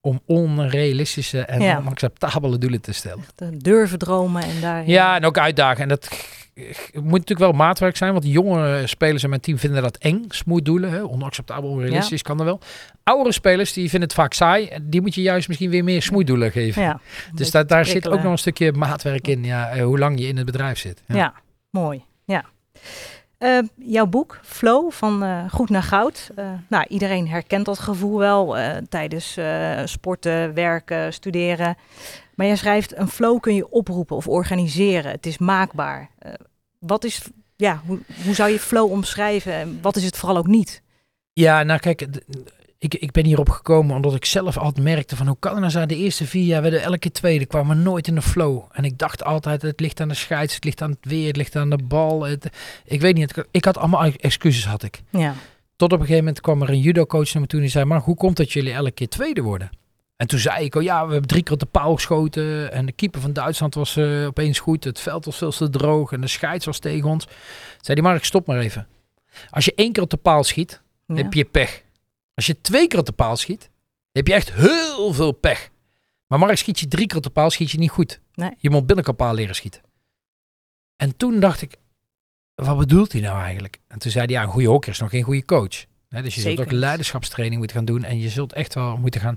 om 0.00 0.20
onrealistische 0.26 1.40
en 1.40 1.62
Ja. 1.62 1.78
onacceptabele 1.78 2.58
doelen 2.58 2.80
te 2.80 2.92
stellen. 2.92 3.18
echt, 3.18 3.40
eh, 3.40 3.48
durven 3.58 3.98
dromen 3.98 4.42
en 4.42 4.60
daar... 4.60 4.86
Ja, 4.88 5.16
en 5.16 5.24
ook 5.24 5.38
uitdagen. 5.38 5.82
En 5.82 5.88
dat 5.88 6.08
g- 6.54 6.90
moet 6.94 7.04
natuurlijk 7.04 7.38
wel 7.38 7.52
maatwerk 7.52 7.96
zijn, 7.96 8.12
want 8.12 8.24
jonge 8.26 8.86
spelers 8.86 9.22
in 9.22 9.28
mijn 9.28 9.40
team 9.40 9.58
vinden 9.58 9.82
dat 9.82 9.96
eng. 9.96 10.24
Smooth 10.28 10.64
doelen, 10.64 10.90
hè? 10.90 11.02
onacceptabel, 11.04 11.70
onrealistisch, 11.70 12.22
kan 12.22 12.38
er 12.38 12.44
wel. 12.44 12.60
Oudere 13.02 13.32
spelers, 13.32 13.72
die 13.72 13.88
vinden 13.90 14.08
het 14.08 14.18
vaak 14.18 14.32
saai. 14.32 14.70
Die 14.82 15.00
moet 15.00 15.14
je 15.14 15.22
juist 15.22 15.48
misschien 15.48 15.70
weer 15.70 15.84
meer 15.84 16.02
smooth 16.02 16.26
doelen 16.26 16.50
geven. 16.52 16.82
ja. 16.82 17.00
dus 17.34 17.50
daar, 17.50 17.66
daar 17.66 17.86
zit 17.86 18.08
ook 18.08 18.22
nog 18.22 18.32
een 18.32 18.38
stukje 18.38 18.72
maatwerk 18.72 19.28
in, 19.28 19.44
ja, 19.44 19.68
eh, 19.70 19.84
hoe 19.84 19.98
lang 19.98 20.18
je 20.20 20.26
in 20.26 20.36
het 20.36 20.46
bedrijf 20.46 20.78
zit. 20.78 21.02
Ja, 21.06 21.34
mooi. 21.70 22.04
Ja. 22.24 22.44
Eh, 23.38 23.58
jouw 23.76 24.06
boek, 24.06 24.40
Flow, 24.42 24.90
van 24.92 25.22
eh, 25.22 25.44
Goed 25.50 25.70
naar 25.70 25.82
Goud. 25.82 26.30
Eh, 26.36 26.44
nou, 26.68 26.84
iedereen 26.88 27.28
herkent 27.28 27.64
dat 27.66 27.78
gevoel 27.78 28.18
wel 28.18 28.56
tijdens 28.88 29.38
sporten, 29.84 30.54
werken, 30.54 31.12
studeren. 31.12 31.76
Maar 32.40 32.48
jij 32.48 32.58
schrijft, 32.58 32.96
een 32.96 33.08
flow 33.08 33.40
kun 33.40 33.54
je 33.54 33.70
oproepen 33.70 34.16
of 34.16 34.28
organiseren. 34.28 35.10
Het 35.10 35.26
is 35.26 35.38
maakbaar. 35.38 36.10
Eh, 36.18 36.32
wat 36.78 37.04
is, 37.04 37.22
ja, 37.56 37.82
hoe, 37.86 37.98
hoe 38.24 38.34
zou 38.34 38.50
je 38.50 38.58
flow 38.58 38.90
omschrijven? 38.90 39.52
En 39.52 39.78
wat 39.82 39.96
is 39.96 40.04
het 40.04 40.16
vooral 40.16 40.36
ook 40.38 40.46
niet? 40.46 40.82
Ja, 41.32 41.62
nou 41.62 41.80
kijk, 41.80 42.06
ik, 42.78 42.94
ik 42.94 43.10
ben 43.12 43.24
hierop 43.24 43.48
gekomen 43.48 43.96
omdat 43.96 44.14
ik 44.14 44.24
zelf 44.24 44.58
altijd 44.58 44.84
merkte 44.84 45.16
van 45.16 45.26
hoe 45.26 45.36
kan 45.38 45.50
het 45.50 45.60
nou 45.60 45.72
zijn, 45.72 45.88
de 45.88 45.96
eerste 45.96 46.26
vier 46.26 46.44
jaar 46.44 46.62
werden 46.62 46.82
elke 46.82 47.10
tweede, 47.12 47.46
kwamen 47.46 47.76
we 47.76 47.82
nooit 47.82 48.06
in 48.08 48.14
de 48.14 48.22
flow. 48.22 48.62
En 48.72 48.84
ik 48.84 48.98
dacht 48.98 49.24
altijd, 49.24 49.62
het 49.62 49.80
ligt 49.80 50.00
aan 50.00 50.08
de 50.08 50.14
scheids, 50.14 50.54
het 50.54 50.64
ligt 50.64 50.82
aan 50.82 50.90
het 50.90 50.98
weer, 51.10 51.26
het 51.26 51.36
ligt 51.36 51.56
aan 51.56 51.70
de 51.70 51.82
bal. 51.84 52.22
Het, 52.22 52.48
ik 52.84 53.00
weet 53.00 53.14
niet, 53.14 53.36
het- 53.36 53.46
ik 53.50 53.64
had 53.64 53.78
allemaal 53.78 54.04
excuses 54.16 54.66
had 54.66 54.82
ik. 54.82 55.02
Ja, 55.10 55.34
Tot 55.76 55.92
op 55.92 55.98
een 56.00 56.06
gegeven 56.06 56.24
moment 56.24 56.40
kwam 56.42 56.62
er 56.62 56.68
een 56.68 56.80
judo-coach 56.80 57.32
naar 57.32 57.42
me 57.42 57.48
toe 57.48 57.58
en 57.58 57.64
die 57.64 57.74
zei, 57.74 57.84
maar 57.84 58.00
hoe 58.00 58.16
komt 58.16 58.36
dat 58.36 58.52
jullie 58.52 58.72
elke 58.72 58.90
keer 58.90 59.08
tweede 59.08 59.40
worden? 59.42 59.70
En 60.20 60.26
toen 60.26 60.38
zei 60.38 60.64
ik, 60.64 60.74
oh 60.74 60.82
ja, 60.82 61.06
we 61.06 61.12
hebben 61.12 61.28
drie 61.28 61.42
keer 61.42 61.52
op 61.52 61.58
de 61.58 61.66
paal 61.66 61.94
geschoten 61.94 62.72
en 62.72 62.86
de 62.86 62.92
keeper 62.92 63.20
van 63.20 63.32
Duitsland 63.32 63.74
was 63.74 63.96
eh, 63.96 64.26
opeens 64.26 64.58
goed. 64.58 64.84
Het 64.84 65.00
veld 65.00 65.24
was 65.24 65.36
veel 65.36 65.50
te 65.50 65.70
droog 65.70 66.12
en 66.12 66.20
de 66.20 66.26
scheids 66.26 66.66
was 66.66 66.78
tegen 66.78 67.08
ons. 67.08 67.26
Zei 67.80 68.00
die, 68.00 68.02
Mark, 68.02 68.24
stop 68.24 68.46
maar 68.46 68.58
even. 68.58 68.86
Als 69.50 69.64
je 69.64 69.72
één 69.74 69.92
keer 69.92 70.02
op 70.02 70.10
de 70.10 70.16
paal 70.16 70.44
schiet, 70.44 70.82
ja. 71.06 71.14
heb 71.14 71.32
je 71.32 71.44
pech. 71.44 71.82
Als 72.34 72.46
je 72.46 72.60
twee 72.60 72.86
keer 72.86 72.98
op 72.98 73.06
de 73.06 73.12
paal 73.12 73.36
schiet, 73.36 73.70
heb 74.12 74.26
je 74.26 74.34
echt 74.34 74.52
heel 74.52 75.12
veel 75.12 75.32
pech. 75.32 75.70
Maar 76.26 76.38
Mark, 76.38 76.56
schiet 76.56 76.80
je 76.80 76.88
drie 76.88 77.06
keer 77.06 77.16
op 77.16 77.22
de 77.22 77.30
paal, 77.30 77.50
schiet 77.50 77.70
je 77.70 77.78
niet 77.78 77.90
goed. 77.90 78.20
Nee. 78.34 78.50
Je 78.58 78.70
moet 78.70 78.86
binnenkant 78.86 79.16
paal 79.16 79.34
leren 79.34 79.54
schieten. 79.54 79.82
En 80.96 81.16
toen 81.16 81.40
dacht 81.40 81.62
ik, 81.62 81.76
wat 82.54 82.78
bedoelt 82.78 83.12
hij 83.12 83.20
nou 83.20 83.42
eigenlijk? 83.42 83.78
En 83.88 83.98
toen 83.98 84.10
zei 84.10 84.24
hij, 84.24 84.34
ja, 84.34 84.42
een 84.42 84.48
goede 84.48 84.68
hokker 84.68 84.90
is 84.90 84.98
nog 84.98 85.10
geen 85.10 85.22
goede 85.22 85.44
coach. 85.44 85.84
Dus 86.08 86.34
je 86.34 86.40
Zeker 86.40 86.56
zult 86.56 86.60
ook 86.60 86.80
leiderschapstraining 86.80 87.58
moeten 87.58 87.76
gaan 87.76 87.86
doen 87.86 88.04
en 88.04 88.18
je 88.18 88.28
zult 88.28 88.52
echt 88.52 88.74
wel 88.74 88.96
moeten 88.96 89.20
gaan, 89.20 89.36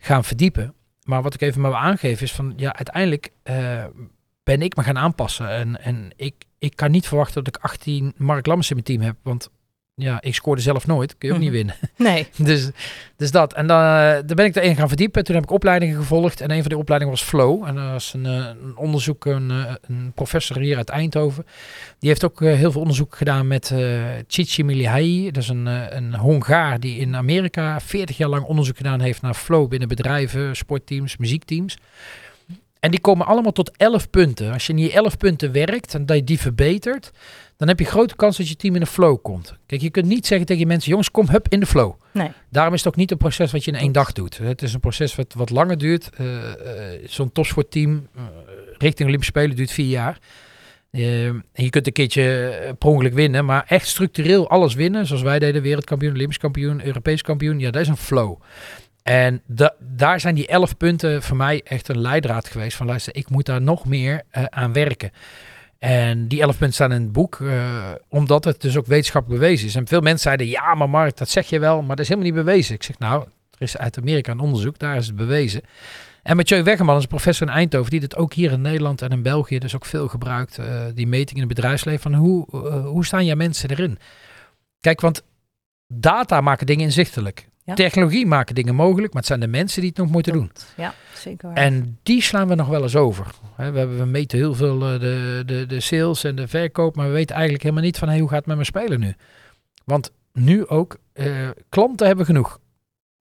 gaan 0.00 0.24
verdiepen. 0.24 0.74
Maar 1.04 1.22
wat 1.22 1.34
ik 1.34 1.40
even 1.40 1.60
maar 1.60 1.74
aangeven 1.74 2.22
is 2.22 2.32
van, 2.32 2.52
ja, 2.56 2.76
uiteindelijk 2.76 3.32
eh, 3.42 3.84
ben 4.42 4.62
ik 4.62 4.76
me 4.76 4.82
gaan 4.82 4.98
aanpassen. 4.98 5.48
En, 5.48 5.80
en 5.82 6.10
ik, 6.16 6.34
ik 6.58 6.76
kan 6.76 6.90
niet 6.90 7.08
verwachten 7.08 7.44
dat 7.44 7.56
ik 7.56 7.62
18 7.62 8.14
Mark 8.16 8.46
Lammers 8.46 8.70
in 8.70 8.74
mijn 8.74 8.86
team 8.86 9.00
heb, 9.00 9.16
want 9.22 9.50
ja, 10.00 10.18
ik 10.20 10.34
scoorde 10.34 10.62
zelf 10.62 10.86
nooit. 10.86 11.18
Kun 11.18 11.28
je 11.28 11.34
ook 11.34 11.40
Mhm. 11.40 11.50
niet 11.50 11.56
winnen. 11.56 11.74
Nee. 11.96 12.26
dus, 12.50 12.70
dus 13.16 13.30
dat. 13.30 13.52
En 13.52 13.66
dan 13.66 13.78
uh, 13.80 13.84
daar 13.84 14.34
ben 14.34 14.44
ik 14.44 14.56
erin 14.56 14.76
gaan 14.76 14.88
verdiepen. 14.88 15.24
Toen 15.24 15.34
heb 15.34 15.44
ik 15.44 15.50
opleidingen 15.50 15.96
gevolgd. 15.96 16.40
En 16.40 16.50
een 16.50 16.60
van 16.60 16.68
die 16.68 16.78
opleidingen 16.78 17.14
was 17.14 17.24
Flow. 17.24 17.64
En 17.66 17.74
dat 17.74 17.90
was 17.90 18.14
een, 18.14 18.24
uh, 18.24 18.46
een 18.62 18.76
onderzoek, 18.76 19.24
een, 19.24 19.50
uh, 19.50 19.72
een, 19.88 20.12
professor 20.14 20.58
hier 20.58 20.76
uit 20.76 20.88
Eindhoven. 20.88 21.46
Die 21.98 22.08
heeft 22.08 22.24
ook 22.24 22.40
heel 22.40 22.72
veel 22.72 22.80
onderzoek 22.80 23.16
gedaan 23.16 23.46
met 23.46 23.70
uh, 23.72 24.00
Csikszentmihalyi. 24.26 25.30
Dat 25.30 25.42
is 25.42 25.48
een, 25.48 25.66
een 25.96 26.14
Hongaar 26.14 26.80
die 26.80 26.98
in 26.98 27.16
Amerika 27.16 27.80
40 27.80 28.16
jaar 28.16 28.28
lang 28.28 28.44
onderzoek 28.44 28.76
gedaan 28.76 29.00
heeft 29.00 29.22
naar 29.22 29.34
flow 29.34 29.68
binnen 29.68 29.88
bedrijven, 29.88 30.56
sportteams, 30.56 31.16
muziekteams. 31.16 31.76
En 32.80 32.90
die 32.90 33.00
komen 33.00 33.26
allemaal 33.26 33.52
tot 33.52 33.70
11 33.76 34.10
punten. 34.10 34.52
Als 34.52 34.66
je 34.66 34.72
in 34.72 34.78
die 34.78 34.92
11 34.92 35.16
punten 35.16 35.52
werkt 35.52 35.94
en 35.94 36.06
dat 36.06 36.16
je 36.16 36.24
die 36.24 36.40
verbetert, 36.40 37.10
dan 37.60 37.68
heb 37.68 37.78
je 37.78 37.84
grote 37.84 38.16
kans 38.16 38.36
dat 38.36 38.48
je 38.48 38.56
team 38.56 38.74
in 38.74 38.80
de 38.80 38.86
flow 38.86 39.22
komt. 39.22 39.54
Kijk, 39.66 39.80
je 39.80 39.90
kunt 39.90 40.06
niet 40.06 40.26
zeggen 40.26 40.46
tegen 40.46 40.62
je 40.62 40.68
mensen, 40.68 40.90
jongens, 40.90 41.10
kom 41.10 41.28
hup 41.28 41.46
in 41.48 41.60
de 41.60 41.66
flow. 41.66 41.92
Nee. 42.12 42.30
Daarom 42.48 42.74
is 42.74 42.84
het 42.84 42.88
ook 42.88 42.98
niet 42.98 43.10
een 43.10 43.16
proces 43.16 43.52
wat 43.52 43.64
je 43.64 43.70
in 43.70 43.78
één 43.78 43.92
dag 43.92 44.12
doet. 44.12 44.38
Het 44.38 44.62
is 44.62 44.74
een 44.74 44.80
proces 44.80 45.14
wat, 45.14 45.34
wat 45.34 45.50
langer 45.50 45.78
duurt. 45.78 46.10
Uh, 46.20 46.26
uh, 46.26 46.42
Zo'n 47.04 47.32
topsportteam 47.32 48.08
uh, 48.16 48.22
richting 48.78 49.08
Olympische 49.08 49.38
Spelen 49.38 49.56
duurt 49.56 49.70
vier 49.70 49.88
jaar. 49.88 50.18
En 50.90 51.44
je 51.52 51.70
kunt 51.70 51.86
een 51.86 51.92
keertje 51.92 52.74
per 52.78 52.88
ongeluk 52.88 53.14
winnen, 53.14 53.44
maar 53.44 53.64
echt 53.68 53.88
structureel 53.88 54.50
alles 54.50 54.74
winnen, 54.74 55.06
zoals 55.06 55.22
wij 55.22 55.38
deden, 55.38 55.62
wereldkampioen, 55.62 56.12
Olympisch 56.14 56.38
kampioen, 56.38 56.84
Europees 56.84 57.22
kampioen, 57.22 57.58
ja, 57.58 57.70
dat 57.70 57.82
is 57.82 57.88
een 57.88 57.96
flow. 57.96 58.40
En 59.02 59.42
da 59.46 59.74
daar 59.78 60.20
zijn 60.20 60.34
die 60.34 60.46
elf 60.46 60.76
punten 60.76 61.22
voor 61.22 61.36
mij 61.36 61.60
echt 61.64 61.88
een 61.88 62.00
leidraad 62.00 62.48
geweest 62.48 62.76
van 62.76 62.86
luister, 62.86 63.16
ik 63.16 63.30
moet 63.30 63.46
daar 63.46 63.62
nog 63.62 63.86
meer 63.86 64.22
aan 64.32 64.72
werken. 64.72 65.10
En 65.80 66.28
die 66.28 66.40
elf 66.40 66.58
punten 66.58 66.74
staan 66.74 66.92
in 66.92 67.02
het 67.02 67.12
boek, 67.12 67.38
uh, 67.38 67.90
omdat 68.08 68.44
het 68.44 68.60
dus 68.60 68.76
ook 68.76 68.86
wetenschappelijk 68.86 69.40
bewezen 69.40 69.66
is. 69.66 69.74
En 69.74 69.86
veel 69.86 70.00
mensen 70.00 70.22
zeiden, 70.22 70.46
ja 70.46 70.74
maar 70.74 70.90
Mark, 70.90 71.16
dat 71.16 71.28
zeg 71.28 71.48
je 71.48 71.58
wel, 71.58 71.82
maar 71.82 71.96
dat 71.96 71.98
is 71.98 72.08
helemaal 72.08 72.32
niet 72.32 72.44
bewezen. 72.44 72.74
Ik 72.74 72.82
zeg, 72.82 72.98
nou, 72.98 73.22
er 73.50 73.62
is 73.62 73.76
uit 73.76 73.98
Amerika 73.98 74.32
een 74.32 74.40
onderzoek, 74.40 74.78
daar 74.78 74.96
is 74.96 75.06
het 75.06 75.16
bewezen. 75.16 75.60
En 76.22 76.36
Mathieu 76.36 76.62
Weggeman 76.62 76.96
is 76.96 77.02
een 77.02 77.08
professor 77.08 77.46
in 77.46 77.52
Eindhoven, 77.52 77.90
die 77.90 78.00
dit 78.00 78.16
ook 78.16 78.32
hier 78.32 78.52
in 78.52 78.60
Nederland 78.60 79.02
en 79.02 79.10
in 79.10 79.22
België 79.22 79.58
dus 79.58 79.74
ook 79.74 79.84
veel 79.84 80.08
gebruikt. 80.08 80.58
Uh, 80.58 80.84
die 80.94 81.06
meting 81.06 81.40
in 81.40 81.46
het 81.46 81.54
bedrijfsleven, 81.54 82.00
van 82.00 82.14
hoe, 82.14 82.46
uh, 82.52 82.86
hoe 82.86 83.04
staan 83.04 83.24
jouw 83.24 83.36
mensen 83.36 83.70
erin? 83.70 83.98
Kijk, 84.80 85.00
want 85.00 85.22
data 85.86 86.40
maken 86.40 86.66
dingen 86.66 86.84
inzichtelijk. 86.84 87.48
Ja. 87.70 87.76
Technologie 87.76 88.26
maken 88.26 88.54
dingen 88.54 88.74
mogelijk, 88.74 89.12
maar 89.12 89.22
het 89.22 89.26
zijn 89.26 89.40
de 89.40 89.46
mensen 89.46 89.80
die 89.80 89.90
het 89.90 89.98
nog 89.98 90.10
moeten 90.10 90.32
doen. 90.32 90.50
Ja, 90.76 90.94
zeker. 91.14 91.48
Waar. 91.48 91.56
En 91.56 91.98
die 92.02 92.22
slaan 92.22 92.48
we 92.48 92.54
nog 92.54 92.68
wel 92.68 92.82
eens 92.82 92.96
over. 92.96 93.26
He, 93.56 93.70
we, 93.70 93.78
hebben, 93.78 93.98
we 93.98 94.04
meten 94.04 94.38
heel 94.38 94.54
veel 94.54 94.94
uh, 94.94 95.00
de, 95.00 95.42
de, 95.46 95.66
de 95.66 95.80
sales 95.80 96.24
en 96.24 96.34
de 96.36 96.48
verkoop, 96.48 96.96
maar 96.96 97.06
we 97.06 97.12
weten 97.12 97.34
eigenlijk 97.34 97.62
helemaal 97.62 97.84
niet 97.84 97.98
van 97.98 98.08
hey, 98.08 98.18
hoe 98.18 98.28
gaat 98.28 98.38
het 98.38 98.46
met 98.46 98.54
mijn 98.54 98.68
speler 98.68 98.98
nu? 98.98 99.14
Want 99.84 100.12
nu 100.32 100.66
ook, 100.66 100.98
uh, 101.14 101.48
klanten 101.68 102.06
hebben 102.06 102.24
genoeg. 102.24 102.58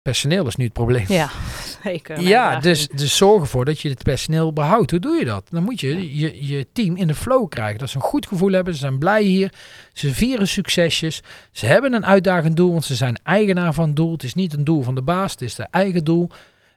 Personeel 0.03 0.47
is 0.47 0.57
nu 0.57 0.65
het 0.65 0.73
probleem. 0.73 1.05
Ja, 1.09 1.31
Ja, 2.21 2.61
dus, 2.61 2.89
dus 2.89 3.17
zorg 3.17 3.43
ervoor 3.43 3.65
dat 3.65 3.81
je 3.81 3.89
het 3.89 4.03
personeel 4.03 4.53
behoudt. 4.53 4.91
Hoe 4.91 5.01
doe 5.01 5.17
je 5.17 5.25
dat? 5.25 5.47
Dan 5.51 5.63
moet 5.63 5.81
je 5.81 6.19
je, 6.19 6.47
je 6.47 6.67
team 6.73 6.97
in 6.97 7.07
de 7.07 7.15
flow 7.15 7.49
krijgen. 7.49 7.79
Dat 7.79 7.91
ze 7.91 7.97
een 7.97 8.03
goed 8.03 8.27
gevoel 8.27 8.53
hebben. 8.53 8.75
Ze 8.75 8.81
zijn 8.81 8.99
blij 8.99 9.23
hier. 9.23 9.53
Ze 9.93 10.15
vieren 10.15 10.49
succesjes. 10.49 11.23
Ze 11.53 11.67
hebben 11.67 11.93
een 11.93 12.07
uitdagend 12.07 12.57
doel, 12.57 12.73
want 12.73 12.85
ze 12.85 12.95
zijn 12.95 13.19
eigenaar 13.23 13.75
van 13.75 13.87
het 13.87 13.97
doel. 13.97 14.13
Het 14.13 14.23
is 14.23 14.35
niet 14.35 14.53
een 14.53 14.65
doel 14.65 14.83
van 14.83 14.95
de 14.95 15.03
baas, 15.03 15.33
het 15.33 15.43
is 15.43 15.57
het 15.57 15.69
eigen 15.71 16.05
doel. 16.05 16.31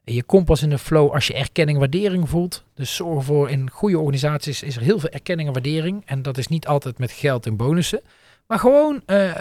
En 0.04 0.13
je 0.13 0.24
komt 0.24 0.46
pas 0.46 0.62
in 0.62 0.70
de 0.70 0.78
flow 0.78 1.12
als 1.12 1.28
je 1.28 1.34
erkenning 1.34 1.78
en 1.78 1.89
waardering 1.92 2.30
voelt. 2.30 2.63
Dus 2.75 2.96
zorg 2.96 3.18
ervoor, 3.18 3.50
in 3.50 3.70
goede 3.70 4.00
organisaties 4.00 4.63
is 4.63 4.75
er 4.75 4.82
heel 4.82 5.00
veel 5.00 5.10
erkenning 5.10 5.48
en 5.48 5.54
waardering. 5.54 6.01
En 6.06 6.22
dat 6.22 6.38
is 6.38 6.48
niet 6.48 6.68
altijd 6.68 6.98
met 6.98 7.12
geld 7.12 7.46
en 7.46 7.56
bonussen. 7.56 8.01
Maar 8.50 8.60
gewoon 8.60 9.01
uh, 9.08 9.25
uh, 9.25 9.34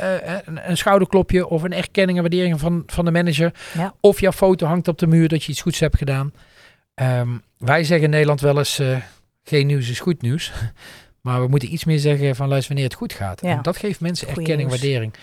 een, 0.44 0.70
een, 0.70 0.76
schouderklopje 0.76 1.46
of 1.48 1.62
een 1.62 1.72
erkenning 1.72 2.18
en 2.18 2.24
waardering 2.24 2.60
van, 2.60 2.82
van 2.86 3.04
de 3.04 3.10
manager. 3.10 3.52
Ja. 3.74 3.94
Of 4.00 4.20
jouw 4.20 4.32
foto 4.32 4.66
hangt 4.66 4.88
op 4.88 4.98
de 4.98 5.06
muur 5.06 5.28
dat 5.28 5.44
je 5.44 5.52
iets 5.52 5.60
goeds 5.60 5.78
hebt 5.80 5.96
gedaan. 5.96 6.32
Um, 6.94 7.42
wij 7.58 7.84
zeggen 7.84 8.04
in 8.04 8.10
Nederland 8.10 8.40
wel 8.40 8.58
eens, 8.58 8.80
uh, 8.80 8.96
geen 9.44 9.66
nieuws 9.66 9.90
is 9.90 10.00
goed 10.00 10.22
nieuws. 10.22 10.52
Maar 11.20 11.40
we 11.40 11.48
moeten 11.48 11.72
iets 11.72 11.84
meer 11.84 11.98
zeggen 11.98 12.36
van 12.36 12.48
luister 12.48 12.68
wanneer 12.68 12.88
het 12.90 12.98
goed 12.98 13.12
gaat. 13.12 13.40
Ja. 13.42 13.50
En 13.56 13.62
dat 13.62 13.76
geeft 13.76 14.00
mensen 14.00 14.26
Goeie 14.26 14.40
erkenning 14.40 14.70
en 14.72 14.78
nieuws. 14.78 14.88
waardering. 14.88 15.14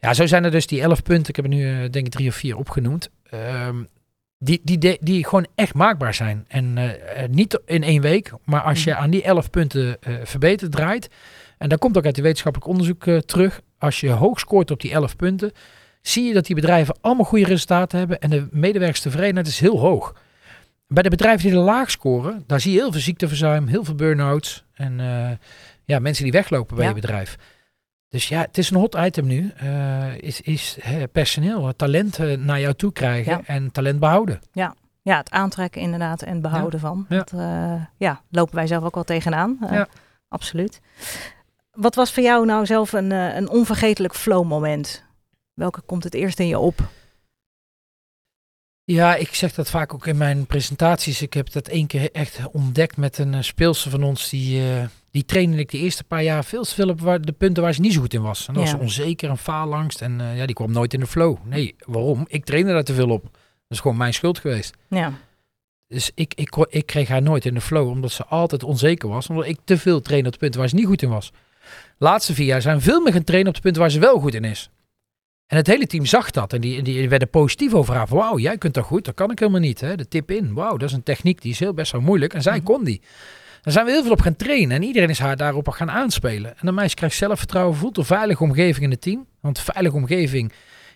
Ja, 0.00 0.14
zo 0.14 0.26
zijn 0.26 0.44
er 0.44 0.50
dus 0.50 0.66
die 0.66 0.82
elf 0.82 1.02
punten. 1.02 1.28
Ik 1.28 1.36
heb 1.36 1.44
er 1.44 1.50
nu 1.50 1.90
denk 1.90 2.06
ik 2.06 2.12
drie 2.12 2.28
of 2.28 2.34
vier 2.34 2.56
opgenoemd. 2.56 3.10
Um, 3.66 3.88
die, 4.38 4.60
die, 4.64 4.78
die, 4.78 4.98
die 5.00 5.24
gewoon 5.24 5.46
echt 5.54 5.74
maakbaar 5.74 6.14
zijn. 6.14 6.44
En 6.48 6.78
niet 7.30 7.60
in 7.66 7.82
één 7.82 8.00
week, 8.02 8.32
maar 8.44 8.60
als 8.60 8.84
je 8.84 8.90
Mhm. 8.90 9.00
aan 9.00 9.10
die 9.10 9.22
elf 9.22 9.50
punten 9.50 9.96
verbeterd 10.22 10.72
draait. 10.72 11.08
En 11.62 11.68
dat 11.68 11.78
komt 11.78 11.96
ook 11.96 12.04
uit 12.04 12.16
het 12.16 12.24
wetenschappelijk 12.24 12.70
onderzoek 12.70 13.04
uh, 13.06 13.18
terug. 13.18 13.60
Als 13.78 14.00
je 14.00 14.10
hoog 14.10 14.40
scoort 14.40 14.70
op 14.70 14.80
die 14.80 14.92
elf 14.92 15.16
punten, 15.16 15.52
zie 16.00 16.24
je 16.24 16.34
dat 16.34 16.46
die 16.46 16.54
bedrijven 16.54 16.96
allemaal 17.00 17.24
goede 17.24 17.44
resultaten 17.44 17.98
hebben. 17.98 18.20
En 18.20 18.30
de 18.30 18.48
medewerkerstevredenheid 18.50 19.46
is 19.46 19.60
heel 19.60 19.78
hoog. 19.78 20.14
Bij 20.86 21.02
de 21.02 21.10
bedrijven 21.10 21.48
die 21.48 21.58
er 21.58 21.64
laag 21.64 21.90
scoren, 21.90 22.44
daar 22.46 22.60
zie 22.60 22.72
je 22.72 22.78
heel 22.78 22.92
veel 22.92 23.00
ziekteverzuim, 23.00 23.66
heel 23.66 23.84
veel 23.84 23.94
burn-outs. 23.94 24.64
En 24.74 24.98
uh, 24.98 25.30
ja, 25.84 25.98
mensen 25.98 26.22
die 26.24 26.32
weglopen 26.32 26.76
bij 26.76 26.84
Ja. 26.84 26.90
je 26.94 27.00
bedrijf. 27.00 27.36
Dus 28.08 28.28
ja, 28.28 28.40
het 28.40 28.58
is 28.58 28.70
een 28.70 28.76
hot 28.76 28.94
item 28.94 29.26
nu. 29.26 29.52
Uh, 29.62 30.18
is 30.18 30.40
is 30.40 30.76
hè, 30.80 31.08
personeel, 31.08 31.72
talent 31.76 32.18
uh, 32.18 32.36
naar 32.36 32.60
jou 32.60 32.74
toe 32.74 32.92
krijgen 32.92 33.32
Ja. 33.32 33.40
en 33.46 33.70
talent 33.70 34.00
behouden. 34.00 34.40
Ja, 34.52 34.74
het 35.16 35.30
aantrekken 35.30 35.80
inderdaad 35.80 36.22
en 36.22 36.40
behouden 36.40 36.80
van. 36.80 37.06
Ja. 37.08 37.16
Dat 37.16 37.32
ja, 37.96 38.22
lopen 38.30 38.54
wij 38.54 38.66
zelf 38.66 38.84
ook 38.84 38.94
wel 38.94 39.04
tegenaan. 39.04 39.58
Ja. 39.70 39.88
Absoluut. 40.28 40.80
Wat 41.72 41.94
was 41.94 42.12
voor 42.12 42.22
jou 42.22 42.46
nou 42.46 42.66
zelf 42.66 42.92
een, 42.92 43.10
uh, 43.10 43.34
een 43.34 43.48
onvergetelijk 43.48 44.14
flow 44.14 44.44
moment? 44.46 45.04
Welke 45.54 45.80
komt 45.80 46.04
het 46.04 46.14
eerst 46.14 46.38
in 46.38 46.46
je 46.46 46.58
op? 46.58 46.88
Ja, 48.84 49.14
ik 49.14 49.34
zeg 49.34 49.54
dat 49.54 49.70
vaak 49.70 49.94
ook 49.94 50.06
in 50.06 50.16
mijn 50.16 50.46
presentaties. 50.46 51.22
Ik 51.22 51.34
heb 51.34 51.52
dat 51.52 51.68
één 51.68 51.86
keer 51.86 52.10
echt 52.12 52.40
ontdekt 52.52 52.96
met 52.96 53.18
een 53.18 53.32
uh, 53.32 53.40
speelster 53.42 53.90
van 53.90 54.02
ons. 54.02 54.28
Die, 54.28 54.60
uh, 54.60 54.84
die 55.10 55.24
trainde 55.24 55.56
ik 55.56 55.70
de 55.70 55.78
eerste 55.78 56.04
paar 56.04 56.22
jaar 56.22 56.44
veel 56.44 56.64
te 56.64 56.74
veel 56.74 56.88
op 56.88 57.00
waar, 57.00 57.20
de 57.20 57.32
punten 57.32 57.62
waar 57.62 57.74
ze 57.74 57.80
niet 57.80 57.92
zo 57.92 58.00
goed 58.00 58.14
in 58.14 58.22
was. 58.22 58.48
En 58.48 58.54
Ja. 58.54 58.60
was 58.60 58.70
ze 58.70 58.78
onzeker 58.78 59.30
en 59.30 59.38
faalangst. 59.38 60.00
En 60.02 60.18
uh, 60.20 60.36
ja, 60.36 60.46
die 60.46 60.54
kwam 60.54 60.72
nooit 60.72 60.94
in 60.94 61.00
de 61.00 61.06
flow. 61.06 61.36
Nee, 61.44 61.74
waarom? 61.86 62.24
Ik 62.28 62.44
trainde 62.44 62.72
daar 62.72 62.84
te 62.84 62.94
veel 62.94 63.10
op. 63.10 63.22
Dat 63.22 63.32
is 63.68 63.80
gewoon 63.80 63.96
mijn 63.96 64.14
schuld 64.14 64.38
geweest. 64.38 64.74
Ja, 64.88 65.12
Dus 65.86 66.10
ik, 66.14 66.34
ik, 66.34 66.56
ik, 66.68 66.86
kreeg 66.86 67.08
haar 67.08 67.22
nooit 67.22 67.44
in 67.44 67.54
de 67.54 67.60
flow, 67.60 67.88
omdat 67.88 68.12
ze 68.12 68.24
altijd 68.24 68.62
onzeker 68.62 69.08
was. 69.08 69.28
Omdat 69.28 69.46
ik 69.46 69.58
te 69.64 69.78
veel 69.78 70.00
trainde 70.00 70.26
op 70.26 70.32
de 70.32 70.38
punten 70.38 70.60
waar 70.60 70.68
ze 70.68 70.74
niet 70.74 70.86
goed 70.86 71.02
in 71.02 71.08
was. 71.08 71.32
Laatste 72.02 72.34
vier 72.34 72.46
jaar 72.46 72.62
zijn 72.62 72.80
veel 72.80 73.00
meer 73.00 73.12
gaan 73.12 73.24
trainen 73.24 73.48
op 73.48 73.54
de 73.54 73.60
punten 73.60 73.80
waar 73.80 73.90
ze 73.90 73.98
wel 73.98 74.20
goed 74.20 74.34
in 74.34 74.44
is. 74.44 74.70
En 75.46 75.56
het 75.56 75.66
hele 75.66 75.86
team 75.86 76.06
zag 76.06 76.30
dat 76.30 76.52
en 76.52 76.60
die, 76.60 76.82
die 76.82 77.08
werden 77.08 77.30
positief 77.30 77.74
over 77.74 77.94
haar. 77.94 78.08
Van, 78.08 78.18
Wauw, 78.18 78.38
jij 78.38 78.58
kunt 78.58 78.74
dat 78.74 78.84
goed, 78.84 79.04
dat 79.04 79.14
kan 79.14 79.30
ik 79.30 79.38
helemaal 79.38 79.60
niet. 79.60 79.80
Hè? 79.80 79.96
De 79.96 80.08
tip 80.08 80.30
in, 80.30 80.54
wauw, 80.54 80.76
dat 80.76 80.88
is 80.88 80.94
een 80.94 81.02
techniek 81.02 81.42
die 81.42 81.50
is 81.52 81.58
heel 81.58 81.74
best 81.74 81.92
wel 81.92 82.00
moeilijk. 82.00 82.34
En 82.34 82.42
zij 82.42 82.56
Mhm. 82.56 82.64
kon 82.64 82.84
die. 82.84 83.00
Daar 83.62 83.72
zijn 83.72 83.84
we 83.86 83.90
heel 83.90 84.02
veel 84.02 84.10
op 84.12 84.20
gaan 84.20 84.36
trainen 84.36 84.76
en 84.76 84.82
iedereen 84.82 85.08
is 85.08 85.18
haar 85.18 85.36
daarop 85.36 85.68
gaan 85.68 85.90
aanspelen. 85.90 86.50
En 86.50 86.66
de 86.66 86.72
meisje 86.72 86.96
krijgt 86.96 87.16
zelfvertrouwen, 87.16 87.76
voelt 87.76 87.96
een 87.98 88.04
veilige 88.04 88.42
omgeving 88.42 88.84
in 88.84 88.90
het 88.90 89.00
team. 89.00 89.26
Want 89.40 89.58
veilige 89.60 89.96
omgeving, 89.96 90.52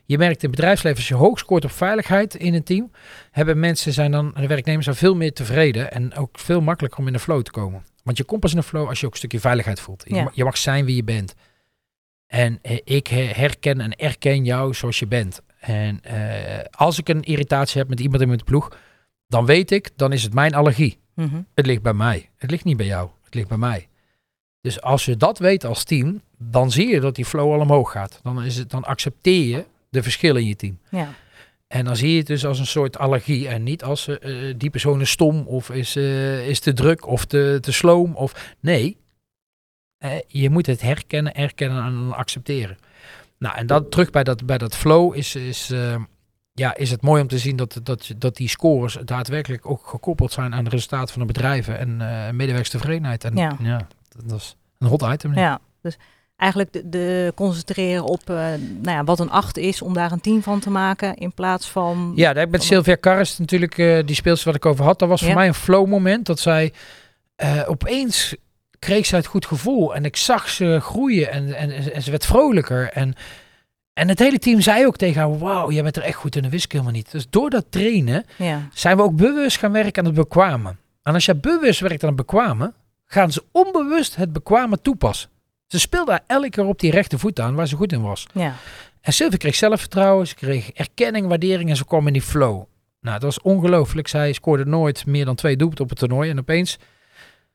je 0.07 0.19
merkt 0.19 0.43
in 0.43 0.49
het 0.49 0.57
bedrijfsleven, 0.57 0.99
als 0.99 1.09
je 1.09 1.15
hoog 1.15 1.39
scoort 1.39 1.65
op 1.65 1.71
veiligheid 1.71 2.35
in 2.35 2.55
een 2.55 2.63
team, 2.63 2.91
hebben 3.31 3.59
mensen 3.59 3.93
zijn 3.93 4.11
dan, 4.11 4.33
de 4.35 4.47
werknemers 4.47 4.85
zijn 4.85 4.97
veel 4.97 5.15
meer 5.15 5.33
tevreden 5.33 5.93
en 5.93 6.15
ook 6.15 6.39
veel 6.39 6.61
makkelijker 6.61 7.01
om 7.01 7.07
in 7.07 7.13
de 7.13 7.19
flow 7.19 7.43
te 7.43 7.51
komen. 7.51 7.85
Want 8.03 8.17
je 8.19 8.25
komt 8.25 8.41
pas 8.41 8.51
in 8.51 8.57
de 8.57 8.63
flow 8.63 8.89
als 8.89 9.01
je 9.01 9.07
ook 9.07 9.13
een 9.13 9.19
stukje 9.19 9.41
veiligheid 9.41 9.81
voelt. 9.81 10.05
Je, 10.33 10.45
mag 10.45 10.57
zijn 10.57 10.85
wie 10.85 10.97
je 10.97 11.05
bent. 11.05 11.35
En 12.27 12.59
eh, 12.63 12.79
ik 12.85 13.07
he- 13.07 13.33
herken 13.35 13.81
en 13.81 13.97
erken 13.97 14.45
jou 14.45 14.75
zoals 14.75 14.99
je 14.99 15.07
bent. 15.07 15.41
En 15.61 16.01
eh, 16.03 16.65
als 16.71 16.99
ik 16.99 17.09
een 17.09 17.23
irritatie 17.23 17.81
heb 17.81 17.89
met 17.89 18.01
iemand 18.01 18.23
in 18.23 18.29
mijn 18.29 18.45
ploeg, 18.45 18.77
dan 19.29 19.47
weet 19.47 19.71
ik, 19.71 19.91
dan 19.97 20.13
is 20.13 20.23
het 20.23 20.35
mijn 20.35 20.55
allergie. 20.55 20.99
Mhm. 21.15 21.41
Het 21.55 21.67
ligt 21.67 21.83
bij 21.83 21.93
mij. 21.93 22.31
Het 22.37 22.51
ligt 22.51 22.65
niet 22.65 22.77
bij 22.77 22.87
jou. 22.87 23.11
Het 23.25 23.35
ligt 23.35 23.49
bij 23.49 23.59
mij. 23.59 23.89
Dus 24.61 24.81
als 24.81 25.05
je 25.05 25.17
dat 25.17 25.39
weet 25.39 25.65
als 25.65 25.85
team, 25.85 26.21
dan 26.39 26.71
zie 26.71 26.89
je 26.89 27.01
dat 27.01 27.15
die 27.15 27.25
flow 27.25 27.53
al 27.53 27.61
omhoog 27.61 27.91
gaat. 27.91 28.21
Dan, 28.23 28.43
is 28.43 28.57
het, 28.57 28.71
dan 28.71 28.85
accepteer 28.85 29.57
je 29.57 29.65
de 29.97 30.03
verschillen 30.03 30.43
in 30.43 30.49
je 30.49 30.57
team. 30.57 30.79
ja. 30.91 31.09
En 31.69 31.85
dan 31.85 31.97
zie 31.97 32.11
je 32.13 32.19
het 32.19 32.27
dus 32.27 32.47
als 32.47 32.59
een 32.59 32.67
soort 32.67 32.99
allergie. 32.99 33.49
En 33.49 33.63
niet 33.63 33.83
als 33.83 34.09
eh, 34.09 34.55
die 34.57 34.71
persoon 34.71 35.01
is 35.01 35.11
stom 35.11 35.47
of 35.47 35.71
is, 35.71 35.97
eh, 35.97 36.49
is 36.49 36.61
te 36.61 36.73
druk 36.73 37.07
of 37.07 37.25
te, 37.25 37.59
te 37.61 37.73
sloom. 37.73 38.15
Of, 38.15 38.55
nee, 38.61 38.97
Eh, 39.99 40.13
je 40.27 40.51
moet 40.51 40.67
het 40.67 40.81
herkennen, 40.81 41.35
erkennen 41.35 41.85
en 41.85 41.93
dan 41.95 42.13
accepteren. 42.13 42.77
Nou, 43.39 43.57
en 43.57 43.67
dat 43.67 43.91
terug 43.91 44.11
bij 44.11 44.25
dat, 44.25 44.47
bij 44.47 44.59
dat 44.59 44.77
flow 44.77 45.15
is, 45.15 45.35
is, 45.35 45.73
ja, 46.53 46.77
is 46.77 46.91
het 46.91 47.03
mooi 47.03 47.23
om 47.23 47.29
te 47.29 47.39
zien 47.39 47.57
dat, 47.57 47.81
dat, 47.83 48.11
dat 48.19 48.37
die 48.37 48.49
scores 48.49 48.99
daadwerkelijk 49.05 49.67
ook 49.71 49.87
gekoppeld 49.87 50.33
zijn 50.33 50.55
aan 50.55 50.65
de 50.65 50.71
resultaten 50.71 51.09
van 51.15 51.21
de 51.21 51.33
bedrijven 51.33 51.79
en 51.79 52.37
medewerkstervredenheid. 52.37 53.25
En 53.25 53.37
Ja. 53.37 53.57
ja. 53.61 53.87
dat 54.27 54.41
is 54.41 54.57
een 54.79 54.89
hot 54.89 55.03
item. 55.03 55.31
nu. 55.31 55.41
ja. 55.41 55.61
Dus 55.83 55.97
eigenlijk 56.37 56.73
de, 56.73 56.89
de 56.89 57.33
concentreren 57.35 58.05
op 58.05 58.31
eh, 58.31 58.37
nou 58.83 58.97
ja, 58.97 59.05
wat 59.05 59.21
een 59.21 59.31
acht 59.31 59.57
is 59.57 59.83
om 59.83 59.95
daar 59.95 60.13
een 60.13 60.21
team 60.21 60.43
van 60.43 60.61
te 60.61 60.71
maken 60.71 61.15
in 61.15 61.33
plaats 61.33 61.71
van... 61.71 62.13
Ja, 62.15 62.33
daar 62.33 62.49
met 62.49 62.63
Sylvia 62.63 62.95
Karst 62.95 63.39
natuurlijk, 63.39 63.79
eh, 63.79 63.99
die 64.07 64.15
speelster 64.17 64.47
wat 64.47 64.57
ik 64.57 64.67
over 64.67 64.85
had. 64.85 64.99
Dat 64.99 65.09
was 65.09 65.21
voor 65.21 65.29
Ja. 65.29 65.35
mij 65.35 65.47
een 65.47 65.55
flow 65.55 65.87
moment. 65.87 66.27
Dat 66.27 66.39
zij 66.39 66.73
eh, 67.37 67.63
opeens 67.67 68.35
kreeg 68.79 69.07
zij 69.07 69.19
het 69.19 69.27
goed 69.27 69.47
gevoel. 69.47 69.95
En 69.95 70.05
ik 70.05 70.17
zag 70.17 70.49
ze 70.49 70.79
groeien 70.83 71.31
en, 71.31 71.55
en, 71.57 71.93
en 71.93 72.03
ze 72.03 72.11
werd 72.11 72.27
vrolijker. 72.27 72.91
En 72.93 73.15
En 73.93 74.09
het 74.09 74.19
hele 74.19 74.39
team 74.39 74.61
zei 74.61 74.87
ook 74.87 74.97
tegen 74.97 75.21
haar, 75.21 75.39
wauw, 75.39 75.71
jij 75.71 75.83
bent 75.83 75.97
er 75.97 76.03
echt 76.03 76.17
goed 76.17 76.37
in, 76.37 76.43
dat 76.43 76.51
wist 76.51 76.65
ik 76.65 76.73
helemaal 76.73 76.93
niet. 76.93 77.11
Dus 77.11 77.27
door 77.31 77.51
dat 77.51 77.65
trainen 77.71 78.25
Ja. 78.37 78.69
zijn 78.73 78.97
we 78.97 79.03
ook 79.03 79.17
bewust 79.17 79.59
gaan 79.59 79.73
werken 79.73 80.03
aan 80.03 80.09
het 80.11 80.19
bekwamen. 80.19 80.79
En 81.03 81.15
als 81.15 81.25
je 81.25 81.35
bewust 81.35 81.81
werkt 81.81 82.03
aan 82.03 82.09
het 82.09 82.17
bekwamen, 82.17 82.75
gaan 83.07 83.33
ze 83.33 83.43
onbewust 83.53 84.17
het 84.17 84.33
bekwamen 84.33 84.83
toepassen. 84.83 85.31
Ze 85.67 85.79
speelde 85.79 86.11
daar 86.11 86.25
elke 86.27 86.51
keer 86.51 86.65
op 86.65 86.81
die 86.81 86.91
rechte 86.91 87.19
voet 87.19 87.41
aan 87.41 87.55
waar 87.55 87.69
ze 87.69 87.77
goed 87.77 87.93
in 87.93 88.03
was. 88.03 88.27
Ja. 88.33 88.55
En 89.01 89.13
Sylvie 89.13 89.39
kreeg 89.39 89.55
zelfvertrouwen, 89.55 90.27
ze 90.27 90.35
kreeg 90.35 90.71
erkenning, 90.71 91.27
waardering 91.27 91.71
en 91.71 91.77
ze 91.77 91.85
kwam 91.85 92.07
in 92.07 92.13
die 92.13 92.23
flow. 92.23 92.65
Nou, 93.01 93.19
dat 93.19 93.23
was 93.23 93.41
ongelooflijk. 93.41 94.09
Zij 94.09 94.33
scoorde 94.33 94.65
nooit 94.65 95.07
meer 95.07 95.25
dan 95.25 95.35
twee 95.35 95.57
doelpunten 95.57 95.85
op 95.85 95.91
het 95.91 95.99
toernooi. 95.99 96.31
En 96.31 96.39
opeens, 96.39 96.79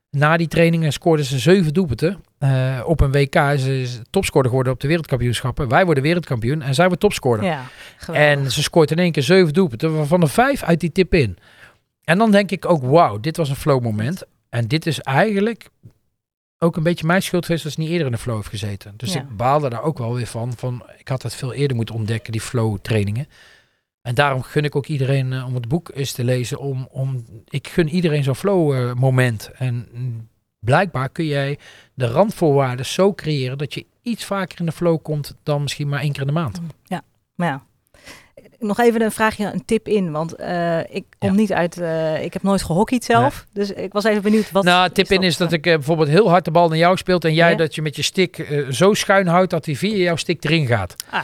na 0.10 0.38
die 0.38 0.48
trainingen, 0.48 0.94
scoorde 0.94 1.24
ze 1.24 1.39
zeven 1.39 1.74
doelpunten 1.74 2.24
eh, 2.38 2.82
op 2.86 3.01
een 3.01 3.12
WK. 3.12 3.36
Ze 3.58 3.82
is 3.82 4.00
topscorer 4.10 4.50
geworden 4.50 4.74
op 4.74 4.80
de 4.80 4.88
wereldkampioenschappen. 4.88 5.68
Wij 5.68 5.86
worden 5.86 6.03
wereldkampioen 6.03 6.62
en 6.62 6.74
zij 6.74 6.86
wordt 6.86 7.01
topscorer. 7.01 7.44
Ja. 7.44 7.63
En 8.12 8.51
ze 8.51 8.63
scoort 8.63 8.91
in 8.91 9.00
één 9.00 9.12
keer 9.12 9.24
zeven 9.24 9.53
doelpunten, 9.53 9.96
waarvan 9.96 10.22
er 10.22 10.30
vijf 10.30 10.63
uit 10.63 10.80
die 10.80 10.91
tip 10.91 11.13
in. 11.13 11.38
En 12.03 12.18
dan 12.18 12.32
denk 12.32 12.51
ik 12.51 12.70
ook, 12.70 12.84
wauw, 12.84 13.20
dit 13.20 13.38
was 13.38 13.50
een 13.50 13.56
flow 13.56 13.84
moment. 13.84 14.24
En 14.50 14.68
dit 14.68 14.86
is 14.86 15.00
eigenlijk 15.00 15.70
ook 16.63 16.75
een 16.75 16.84
beetje 16.84 17.06
mijn 17.06 17.22
schuld 17.22 17.46
geweest 17.46 17.63
dat 17.63 17.74
ze 17.74 17.80
niet 17.80 17.89
eerder 17.89 18.06
in 18.06 18.12
de 18.12 18.18
flow 18.18 18.36
heeft 18.36 18.50
gezeten. 18.50 18.94
Dus 18.98 19.13
Ja. 19.13 19.22
ik 19.22 19.38
baalde 19.38 19.70
daar 19.70 19.82
ook 19.84 19.98
wel 19.98 20.13
weer 20.13 20.27
van, 20.27 20.53
van. 20.58 20.84
Ik 20.98 21.08
had 21.08 21.24
het 21.24 21.36
veel 21.36 21.53
eerder 21.53 21.75
moeten 21.75 21.96
ontdekken, 21.96 22.32
die 22.32 22.41
flow 22.41 22.77
trainingen. 22.82 23.27
En 24.01 24.15
daarom 24.15 24.41
gun 24.41 24.63
ik 24.63 24.75
ook 24.75 24.86
iedereen 24.86 25.34
eh, 25.34 25.46
om 25.46 25.56
het 25.56 25.68
boek 25.68 25.91
eens 25.94 26.12
te 26.12 26.24
lezen. 26.24 26.60
Om, 26.60 26.88
om, 26.91 27.25
ik 27.50 27.68
gun 27.68 27.89
iedereen 27.89 28.24
zo'n 28.24 28.36
flow 28.36 28.74
eh, 28.74 28.94
moment. 28.94 29.51
En 29.53 29.88
blijkbaar 30.60 31.10
kun 31.10 31.25
jij 31.25 31.60
de 31.94 32.08
randvoorwaarden 32.08 32.86
zo 32.86 33.13
creëren 33.13 33.58
dat 33.58 33.74
je 33.74 33.86
iets 34.01 34.25
vaker 34.25 34.60
in 34.60 34.65
de 34.65 34.72
flow 34.72 35.01
komt 35.01 35.36
dan 35.44 35.62
misschien 35.62 35.88
maar 35.89 36.01
één 36.01 36.12
keer 36.12 36.22
in 36.22 36.27
de 36.27 36.34
maand. 36.34 36.62
Maar 36.62 36.72
ja. 37.48 37.65
Nog 38.62 38.80
even 38.80 39.01
een 39.01 39.12
vraagje, 39.12 39.46
een 39.53 39.65
tip 39.65 39.88
in. 39.88 40.12
Want 40.12 40.36
eh, 40.36 40.80
ik 40.80 41.03
kom 41.20 41.30
Ja. 41.30 41.36
niet 41.36 41.53
uit... 41.53 41.77
eh, 41.77 42.24
ik 42.24 42.34
heb 42.34 42.44
nooit 42.44 42.63
gehockeyd 42.63 43.03
zelf. 43.03 43.46
Dus 43.53 43.72
ik 43.72 43.94
was 43.94 44.03
even 44.03 44.22
benieuwd 44.22 44.51
wat... 44.51 44.63
nou, 44.63 44.89
tip 44.89 45.12
in 45.12 45.24
is 45.24 45.38
dat 45.38 45.51
ik 45.51 45.65
eh, 45.65 45.74
bijvoorbeeld 45.74 46.08
heel 46.10 46.30
hard 46.30 46.46
de 46.46 46.51
bal 46.51 46.68
naar 46.70 46.77
jou 46.77 46.98
speelt 46.98 47.25
en 47.25 47.34
jij 47.34 47.50
Ja. 47.51 47.58
dat 47.58 47.75
je 47.75 47.82
met 47.82 47.96
je 47.96 48.01
stick 48.01 48.48
zo 48.70 48.94
schuin 48.94 49.27
houdt 49.27 49.50
dat 49.50 49.65
hij 49.65 49.75
via 49.75 49.96
jouw 49.96 50.15
stick 50.15 50.44
erin 50.44 50.68
gaat. 50.68 50.96
Ah. 51.10 51.22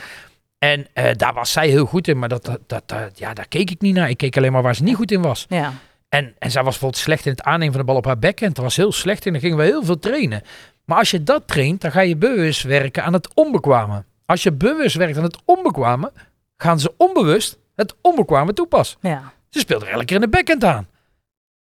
En 0.59 0.87
daar 1.17 1.33
was 1.33 1.51
zij 1.51 1.67
heel 1.69 1.85
goed 1.85 2.07
in, 2.07 2.19
maar 2.19 2.29
dat, 2.29 2.45
dat, 2.45 2.59
dat, 2.67 2.83
dat- 2.85 3.19
ja, 3.19 3.33
daar 3.33 3.47
keek 3.47 3.69
ik 3.71 3.81
niet 3.81 3.95
naar. 3.95 4.09
Ik 4.09 4.17
keek 4.17 4.37
alleen 4.37 4.51
maar 4.51 4.61
waar 4.61 4.75
ze 4.75 4.83
niet 4.83 4.95
goed 4.95 5.11
in 5.11 5.21
was. 5.21 5.45
Ja. 5.49 5.73
En, 6.09 6.33
en 6.39 6.51
zij 6.51 6.61
was 6.63 6.71
bijvoorbeeld 6.71 7.01
slecht 7.03 7.25
in 7.25 7.31
het 7.31 7.41
aannemen 7.41 7.71
van 7.73 7.81
de 7.81 7.87
bal 7.87 7.95
op 7.97 8.05
haar 8.05 8.19
backhand. 8.19 8.55
Dat 8.55 8.63
was 8.63 8.75
heel 8.75 8.91
slecht 8.91 9.25
en 9.25 9.31
dan 9.31 9.41
gingen 9.41 9.57
we 9.57 9.63
heel 9.63 9.83
veel 9.83 9.99
trainen. 9.99 10.41
Maar 10.85 10.97
als 10.97 11.11
je 11.11 11.23
dat 11.23 11.43
traint, 11.47 11.81
dan 11.81 11.91
ga 11.91 12.01
je 12.01 12.15
bewust 12.17 12.63
werken 12.63 13.03
aan 13.03 13.13
het 13.13 13.29
onbekwame. 13.33 14.03
Als 14.25 14.43
je 14.43 14.51
bewust 14.51 14.95
werkt 14.95 15.17
aan 15.17 15.23
het 15.23 15.37
onbekwame, 15.45 16.11
gaan 16.57 16.79
ze 16.79 16.93
onbewust 16.97 17.57
het 17.75 17.95
onbekwame 18.01 18.53
toepassen. 18.53 18.97
Ja. 19.01 19.33
Ze 19.49 19.59
speelde 19.59 19.85
er 19.85 19.91
elke 19.91 20.05
keer 20.05 20.15
in 20.15 20.21
de 20.21 20.27
backhand 20.27 20.63
aan. 20.63 20.87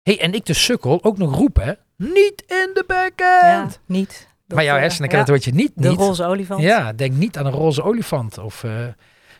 hey, 0.02 0.20
en 0.20 0.34
ik 0.34 0.46
de 0.46 0.54
sukkel 0.54 1.04
ook 1.04 1.18
nog 1.18 1.34
roepen, 1.34 1.64
hè? 1.64 1.72
Niet 1.96 2.42
in 2.46 2.70
de 2.74 2.84
ja. 2.86 2.94
backhand! 2.94 3.80
Niet. 3.86 4.28
Dat, 4.46 4.56
maar 4.56 4.66
jouw 4.66 4.76
eh, 4.76 4.80
hersenen 4.80 5.10
ja, 5.10 5.16
kennen 5.16 5.34
het 5.34 5.44
woordje 5.44 5.62
niet. 5.62 5.72
De 5.74 5.88
niet. 5.88 5.98
roze 5.98 6.24
olifant. 6.24 6.62
Ja, 6.62 6.92
denk 6.92 7.12
niet 7.12 7.36
aan 7.36 7.46
een 7.46 7.52
roze 7.52 7.82
olifant. 7.82 8.38
Of 8.38 8.64
eh, 8.64 8.70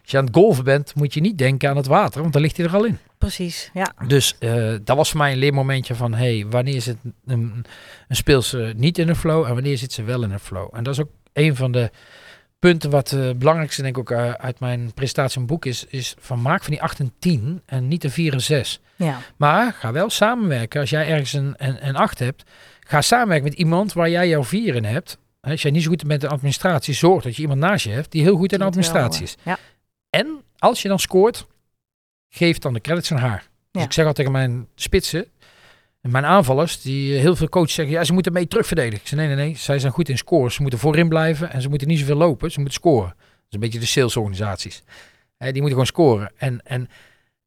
als 0.02 0.10
je 0.10 0.18
aan 0.18 0.24
het 0.24 0.34
golven 0.34 0.64
bent, 0.64 0.94
moet 0.94 1.14
je 1.14 1.20
niet 1.20 1.38
denken 1.38 1.70
aan 1.70 1.76
het 1.76 1.86
water, 1.86 2.20
want 2.20 2.32
dan 2.32 2.42
ligt 2.42 2.56
hij 2.56 2.66
er 2.66 2.74
al 2.74 2.84
in. 2.84 2.98
Precies. 3.18 3.70
Ja. 3.72 3.92
Dus 4.06 4.36
eh, 4.38 4.74
dat 4.84 4.96
was 4.96 5.10
voor 5.10 5.18
mij 5.18 5.32
een 5.32 5.38
leermomentje 5.38 5.94
van, 5.94 6.14
hey, 6.14 6.46
wanneer 6.50 6.80
zit 6.80 6.96
een, 7.26 7.64
een 8.08 8.16
speelse 8.16 8.72
niet 8.76 8.98
in 8.98 9.08
een 9.08 9.16
flow 9.16 9.46
en 9.46 9.54
wanneer 9.54 9.78
zit 9.78 9.92
ze 9.92 10.02
wel 10.02 10.22
in 10.22 10.30
een 10.30 10.40
flow? 10.40 10.68
En 10.72 10.84
dat 10.84 10.94
is 10.94 11.00
ook 11.00 11.10
een 11.32 11.56
van 11.56 11.72
de 11.72 11.90
punten 12.58 12.90
wat 12.90 13.10
het 13.10 13.38
belangrijkste 13.38 13.82
denk 13.82 13.96
ik 13.96 14.00
ook 14.10 14.18
eh, 14.18 14.30
uit 14.32 14.60
mijn 14.60 14.92
presentatie 14.94 15.36
mijn 15.36 15.50
boek 15.50 15.64
is, 15.64 15.84
is 15.88 16.14
van 16.18 16.42
maak 16.42 16.62
van 16.62 16.70
die 16.72 16.82
8 16.82 17.00
en 17.00 17.12
10 17.18 17.62
en 17.66 17.88
niet 17.88 18.02
de 18.02 18.10
4 18.10 18.32
en 18.32 18.40
6. 18.40 18.80
Ja. 18.96 19.18
Maar 19.36 19.72
ga 19.72 19.92
wel 19.92 20.10
samenwerken. 20.10 20.80
Als 20.80 20.90
jij 20.90 21.08
ergens 21.08 21.32
een, 21.32 21.54
een, 21.56 21.86
een 21.88 21.96
8 21.96 22.18
hebt, 22.18 22.42
ga 22.80 23.00
samenwerken 23.00 23.48
met 23.48 23.58
iemand 23.58 23.92
waar 23.92 24.10
jij 24.10 24.28
jouw 24.28 24.44
4 24.44 24.74
in 24.74 24.84
hebt. 24.84 25.18
Als 25.40 25.62
jij 25.62 25.70
niet 25.70 25.82
zo 25.82 25.88
goed 25.88 26.06
bent 26.06 26.22
in 26.22 26.28
administratie, 26.28 26.94
zorg 26.94 27.22
dat 27.24 27.36
je 27.36 27.42
iemand 27.42 27.60
naast 27.60 27.84
je 27.84 27.90
hebt 27.90 28.12
die 28.12 28.22
heel 28.22 28.36
goed 28.36 28.52
in 28.52 28.62
administratie 28.62 29.22
is. 29.22 29.34
eh, 29.38 29.44
Ja. 29.44 29.58
En 30.10 30.42
als 30.58 30.82
je 30.82 30.88
dan 30.88 30.98
scoort, 30.98 31.46
geef 32.28 32.58
dan 32.58 32.72
de 32.72 32.80
credits 32.80 33.12
aan 33.12 33.18
haar. 33.18 33.38
Dus 33.70 33.82
Ja. 33.82 33.88
ik 33.88 33.92
zeg 33.92 34.06
altijd 34.06 34.26
tegen 34.26 34.32
mijn 34.48 34.66
spitsen, 34.74 35.26
en 36.00 36.10
mijn 36.10 36.24
aanvallers, 36.24 36.80
die 36.80 37.14
eh, 37.14 37.20
heel 37.20 37.36
veel 37.36 37.48
coaches 37.48 37.74
zeggen, 37.74 37.94
ja, 37.94 38.04
ze 38.04 38.12
moeten 38.12 38.32
mee 38.32 38.48
terugverdedigen. 38.48 39.00
Ik 39.00 39.06
zeg, 39.06 39.18
nee, 39.18 39.26
nee, 39.28 39.36
nee, 39.36 39.56
zij 39.56 39.78
zijn 39.78 39.92
goed 39.92 40.08
in 40.08 40.18
scores. 40.18 40.54
Ze 40.54 40.62
moeten 40.62 40.78
voorin 40.78 41.08
blijven 41.08 41.52
en 41.52 41.62
ze 41.62 41.68
moeten 41.68 41.88
niet 41.88 41.98
zoveel 41.98 42.16
lopen. 42.16 42.50
Ze 42.50 42.60
moeten 42.60 42.78
scoren. 42.78 43.14
Dat 43.16 43.46
is 43.48 43.54
een 43.54 43.60
beetje 43.60 43.78
de 43.78 43.86
salesorganisaties. 43.86 44.82
Die 45.38 45.52
moeten 45.52 45.70
gewoon 45.70 45.86
scoren 45.86 46.32
en, 46.36 46.60
en, 46.64 46.88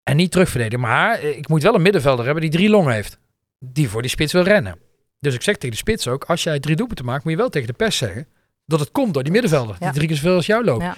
en 0.03 0.15
niet 0.15 0.31
terugverdedigen. 0.31 0.79
Maar 0.79 1.19
eh, 1.19 1.37
ik 1.37 1.47
moet 1.47 1.63
wel 1.63 1.75
een 1.75 1.81
middenvelder 1.81 2.25
hebben 2.25 2.43
die 2.43 2.51
drie 2.51 2.69
longen 2.69 2.93
heeft. 2.93 3.19
Die 3.59 3.89
voor 3.89 4.01
die 4.01 4.11
spits 4.11 4.33
wil 4.33 4.43
rennen. 4.43 4.79
Dus 5.19 5.35
ik 5.35 5.41
zeg 5.41 5.55
tegen 5.55 5.69
de 5.69 5.75
spits 5.75 6.07
ook, 6.07 6.23
als 6.23 6.43
jij 6.43 6.59
drie 6.59 6.75
doelpunten 6.75 7.05
maakt, 7.05 7.23
moet 7.23 7.33
je 7.33 7.37
wel 7.37 7.49
tegen 7.49 7.67
de 7.67 7.73
pers 7.73 7.97
zeggen 7.97 8.27
dat 8.65 8.79
het 8.79 8.91
komt 8.91 9.13
door 9.13 9.23
die 9.23 9.31
middenvelder. 9.31 9.75
Ja. 9.79 9.85
Die 9.85 9.95
drie 9.95 10.07
keer 10.07 10.15
zoveel 10.15 10.35
als 10.35 10.45
jou 10.45 10.63
loopt. 10.63 10.83
Ja. 10.83 10.95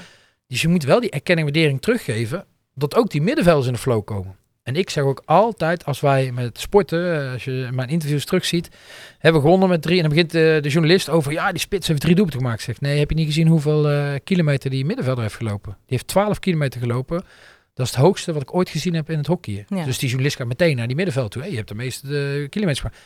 Dus 0.47 0.61
je 0.61 0.67
moet 0.67 0.83
wel 0.83 0.99
die 0.99 1.09
erkenning 1.09 1.47
en 1.47 1.53
waardering 1.53 1.81
teruggeven, 1.81 2.45
dat 2.73 2.95
ook 2.95 3.09
die 3.09 3.21
middenvelders 3.21 3.67
in 3.67 3.73
de 3.73 3.79
flow 3.79 4.05
komen. 4.05 4.35
En 4.63 4.75
ik 4.75 4.89
zeg 4.89 5.03
ook 5.03 5.21
altijd, 5.25 5.85
als 5.85 5.99
wij 5.99 6.31
met 6.31 6.59
sporten, 6.59 7.25
eh, 7.25 7.31
als 7.31 7.43
je 7.43 7.69
mijn 7.71 7.89
interviews 7.89 8.25
terugziet, 8.25 8.69
hebben 9.17 9.41
we 9.41 9.47
gewonnen 9.47 9.69
met 9.69 9.81
drie. 9.81 9.95
En 9.95 10.01
dan 10.01 10.11
begint 10.11 10.31
de, 10.31 10.59
de 10.61 10.69
journalist 10.69 11.09
over, 11.09 11.31
ja, 11.31 11.51
die 11.51 11.59
spits 11.59 11.87
heeft 11.87 12.01
drie 12.01 12.15
doelpunten 12.15 12.41
gemaakt. 12.41 12.61
Zegt, 12.61 12.81
nee, 12.81 12.99
heb 12.99 13.09
je 13.09 13.15
niet 13.15 13.25
gezien 13.25 13.47
hoeveel 13.47 13.89
eh, 13.89 14.13
kilometer 14.23 14.69
die 14.69 14.85
middenvelder 14.85 15.23
heeft 15.23 15.35
gelopen? 15.35 15.71
Die 15.71 15.81
heeft 15.85 16.07
12 16.07 16.39
kilometer 16.39 16.79
gelopen. 16.79 17.23
Dat 17.73 17.85
is 17.85 17.91
het 17.91 18.01
hoogste 18.01 18.33
wat 18.33 18.41
ik 18.41 18.53
ooit 18.53 18.69
gezien 18.69 18.93
heb 18.93 19.09
in 19.09 19.17
het 19.17 19.27
hockey. 19.27 19.65
Ja. 19.67 19.83
Dus 19.83 19.97
die 19.97 20.07
journalist 20.07 20.37
gaat 20.37 20.47
meteen 20.47 20.75
naar 20.75 20.87
die 20.87 20.95
middenveld 20.95 21.31
toe. 21.31 21.41
Hey, 21.41 21.51
je 21.51 21.57
hebt 21.57 21.67
de 21.67 21.75
meeste 21.75 22.07
eh, 22.07 22.49
kilometers 22.49 22.79
gemaakt. 22.79 23.01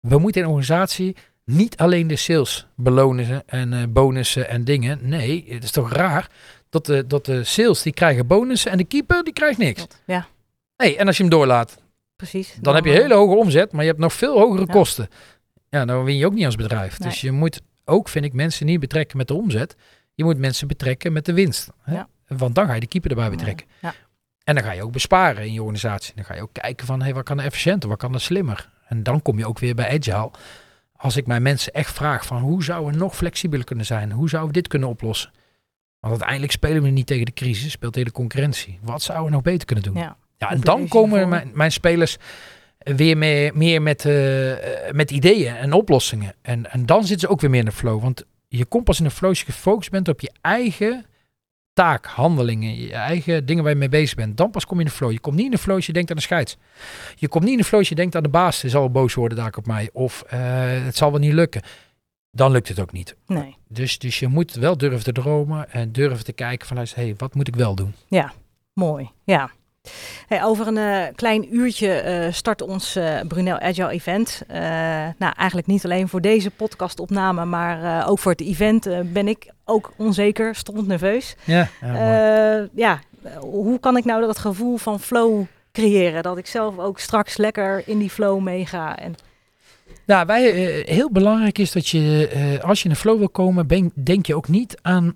We 0.00 0.18
moeten 0.18 0.40
in 0.40 0.46
een 0.46 0.54
organisatie 0.54 1.16
niet 1.44 1.76
alleen 1.76 2.06
de 2.06 2.16
sales 2.16 2.66
belonen 2.76 3.42
en 3.46 3.72
eh, 3.72 3.82
bonussen 3.88 4.48
en 4.48 4.64
dingen. 4.64 4.98
Nee, 5.02 5.44
het 5.48 5.64
is 5.64 5.70
toch 5.70 5.92
raar 5.92 6.30
dat 6.70 6.86
de, 6.86 7.06
dat 7.06 7.24
de 7.24 7.44
sales 7.44 7.82
die 7.82 7.92
krijgen 7.92 8.26
bonussen 8.26 8.70
en 8.70 8.76
de 8.76 8.84
keeper 8.84 9.24
die 9.24 9.32
krijgt 9.32 9.58
niks. 9.58 9.86
Ja. 10.06 10.26
Hey, 10.82 10.96
en 10.98 11.06
als 11.06 11.16
je 11.16 11.22
hem 11.22 11.32
doorlaat, 11.32 11.82
Precies. 12.16 12.56
dan 12.60 12.74
heb 12.74 12.84
je 12.84 12.90
hele 12.90 13.14
hoge 13.14 13.36
omzet, 13.36 13.72
maar 13.72 13.82
je 13.82 13.88
hebt 13.88 14.00
nog 14.02 14.12
veel 14.12 14.38
hogere 14.38 14.66
Ja. 14.66 14.72
kosten. 14.72 15.08
Ja, 15.70 15.84
dan 15.84 16.04
win 16.04 16.16
je 16.16 16.26
ook 16.26 16.32
niet 16.34 16.44
als 16.44 16.56
bedrijf. 16.56 16.98
Nee. 16.98 17.08
Dus 17.08 17.20
je 17.20 17.32
moet 17.32 17.60
ook, 17.84 18.08
vind 18.08 18.24
ik, 18.24 18.32
mensen 18.32 18.66
niet 18.66 18.80
betrekken 18.80 19.16
met 19.16 19.28
de 19.28 19.34
omzet. 19.34 19.76
Je 20.14 20.24
moet 20.24 20.38
mensen 20.38 20.68
betrekken 20.68 21.12
met 21.12 21.24
de 21.24 21.32
winst. 21.32 21.68
Hè? 21.82 21.94
Ja. 21.94 22.08
Want 22.26 22.54
dan 22.54 22.66
ga 22.66 22.74
je 22.74 22.80
de 22.80 22.86
keeper 22.86 23.10
erbij 23.10 23.30
betrekken. 23.30 23.66
Ja. 23.80 23.94
En 24.44 24.54
dan 24.54 24.64
ga 24.64 24.72
je 24.72 24.82
ook 24.82 24.92
besparen 24.92 25.44
in 25.46 25.52
je 25.52 25.60
organisatie. 25.60 26.14
Dan 26.14 26.24
ga 26.24 26.34
je 26.34 26.42
ook 26.42 26.52
kijken 26.52 26.86
van, 26.86 27.02
hey, 27.02 27.14
wat 27.14 27.24
kan 27.24 27.38
er 27.38 27.44
efficiënter, 27.44 27.88
wat 27.88 27.98
kan 27.98 28.14
er 28.14 28.20
slimmer? 28.20 28.70
En 28.86 29.02
dan 29.02 29.22
kom 29.22 29.38
je 29.38 29.46
ook 29.46 29.58
weer 29.58 29.74
bij 29.74 29.98
Agile. 29.98 30.30
Als 30.96 31.16
ik 31.16 31.26
mijn 31.26 31.42
mensen 31.42 31.72
echt 31.72 31.92
vraag 31.94 32.26
van, 32.26 32.40
hoe 32.40 32.64
zouden 32.64 32.92
we 32.92 32.98
nog 32.98 33.16
flexibeler 33.16 33.64
kunnen 33.64 33.86
zijn? 33.86 34.12
Hoe 34.12 34.28
zouden 34.28 34.52
we 34.54 34.60
dit 34.60 34.68
kunnen 34.68 34.88
oplossen? 34.88 35.30
Want 36.00 36.12
uiteindelijk 36.12 36.52
spelen 36.52 36.82
we 36.82 36.88
niet 36.88 37.06
tegen 37.06 37.24
de 37.24 37.32
crisis, 37.32 37.72
speelt 37.72 37.92
tegen 37.92 38.08
de 38.08 38.14
concurrentie. 38.14 38.78
Wat 38.82 39.02
zouden 39.02 39.26
we 39.26 39.32
nog 39.32 39.42
beter 39.42 39.66
kunnen 39.66 39.84
doen? 39.84 39.94
Ja. 39.96 40.16
Ja, 40.38 40.50
en 40.50 40.60
dan 40.60 40.88
komen 40.88 41.28
mijn, 41.28 41.50
mijn 41.54 41.72
spelers 41.72 42.16
weer 42.78 43.16
meer, 43.16 43.56
meer 43.56 43.82
met, 43.82 44.04
eh, 44.04 44.52
met 44.92 45.10
ideeën 45.10 45.56
en 45.56 45.72
oplossingen. 45.72 46.34
En, 46.42 46.70
en 46.70 46.86
dan 46.86 47.00
zitten 47.00 47.20
ze 47.20 47.28
ook 47.28 47.40
weer 47.40 47.50
meer 47.50 47.60
in 47.60 47.64
de 47.64 47.72
flow. 47.72 48.02
Want 48.02 48.24
je 48.48 48.64
komt 48.64 48.84
pas 48.84 48.98
in 48.98 49.04
de 49.04 49.10
flow 49.10 49.28
als 49.28 49.38
je 49.38 49.44
gefocust 49.44 49.90
bent 49.90 50.08
op 50.08 50.20
je 50.20 50.32
eigen 50.40 51.06
taak, 51.72 52.06
handelingen, 52.06 52.76
je 52.76 52.92
eigen 52.92 53.46
dingen 53.46 53.62
waar 53.62 53.72
je 53.72 53.78
mee 53.78 53.88
bezig 53.88 54.16
bent. 54.16 54.36
Dan 54.36 54.50
pas 54.50 54.66
kom 54.66 54.78
je 54.78 54.84
in 54.84 54.90
de 54.90 54.96
flow. 54.96 55.12
Je 55.12 55.20
komt 55.20 55.36
niet 55.36 55.44
in 55.44 55.50
de 55.50 55.58
flow 55.58 55.76
als 55.76 55.86
je 55.86 55.92
denkt 55.92 56.10
aan 56.10 56.16
de 56.16 56.22
scheids. 56.22 56.56
Je 57.16 57.28
komt 57.28 57.44
niet 57.44 57.52
in 57.52 57.58
de 57.58 57.64
flow 57.64 57.78
als 57.78 57.88
je 57.88 57.94
denkt 57.94 58.16
aan 58.16 58.22
de 58.22 58.28
baas. 58.28 58.60
Hij 58.60 58.70
zal 58.70 58.90
boos 58.90 59.14
worden 59.14 59.38
daar 59.38 59.54
op 59.56 59.66
mij. 59.66 59.90
Of 59.92 60.22
eh, 60.22 60.40
het 60.84 60.96
zal 60.96 61.10
wel 61.10 61.20
niet 61.20 61.32
lukken. 61.32 61.62
Dan 62.30 62.50
lukt 62.50 62.68
het 62.68 62.80
ook 62.80 62.92
niet. 62.92 63.16
Nee. 63.26 63.56
Dus, 63.68 63.98
dus 63.98 64.18
je 64.18 64.28
moet 64.28 64.52
wel 64.52 64.76
durven 64.76 65.04
te 65.04 65.12
dromen 65.12 65.70
en 65.70 65.92
durven 65.92 66.24
te 66.24 66.32
kijken 66.32 66.66
van, 66.66 66.76
luister, 66.76 66.98
hey, 66.98 67.14
wat 67.16 67.34
moet 67.34 67.48
ik 67.48 67.56
wel 67.56 67.74
doen? 67.74 67.94
Mooi, 68.72 69.10
ja. 69.24 69.50
Hey, 70.28 70.44
over 70.44 70.66
een 70.66 70.76
eh, 70.76 71.14
klein 71.14 71.54
uurtje 71.54 71.90
eh, 71.92 72.32
start 72.32 72.62
ons 72.62 72.96
eh, 72.96 73.20
Brunel 73.28 73.58
Agile 73.58 73.90
Event. 73.90 74.42
Nou, 75.18 75.32
eigenlijk 75.36 75.66
niet 75.66 75.84
alleen 75.84 76.08
voor 76.08 76.20
deze 76.20 76.50
podcastopname, 76.50 77.44
maar 77.44 78.08
ook 78.08 78.18
voor 78.18 78.32
het 78.32 78.40
event 78.40 78.88
ben 79.12 79.28
ik 79.28 79.50
ook 79.64 79.92
onzeker, 79.96 80.54
stond 80.54 80.86
nerveus. 80.86 81.36
Ja, 81.44 81.68
ja, 82.74 83.00
eh, 83.22 83.36
hoe 83.40 83.80
kan 83.80 83.96
ik 83.96 84.04
nou 84.04 84.20
dat 84.20 84.38
gevoel 84.38 84.76
van 84.76 85.00
flow 85.00 85.44
creëren? 85.72 86.22
Dat 86.22 86.38
ik 86.38 86.46
zelf 86.46 86.78
ook 86.78 86.98
straks 86.98 87.36
lekker 87.36 87.82
in 87.86 87.98
die 87.98 88.10
flow 88.10 88.40
meega. 88.40 88.98
En, 88.98 89.14
Nou, 90.06 90.26
wij, 90.26 90.50
heel 90.86 91.10
belangrijk 91.10 91.58
is 91.58 91.72
dat 91.72 91.88
je, 91.88 92.60
als 92.62 92.78
je 92.78 92.84
in 92.84 92.94
de 92.94 93.00
flow 93.00 93.18
wil 93.18 93.28
komen, 93.28 93.66
ben- 93.66 93.92
denk 93.94 94.26
je 94.26 94.34
ook 94.34 94.48
niet 94.48 94.78
aan, 94.82 95.14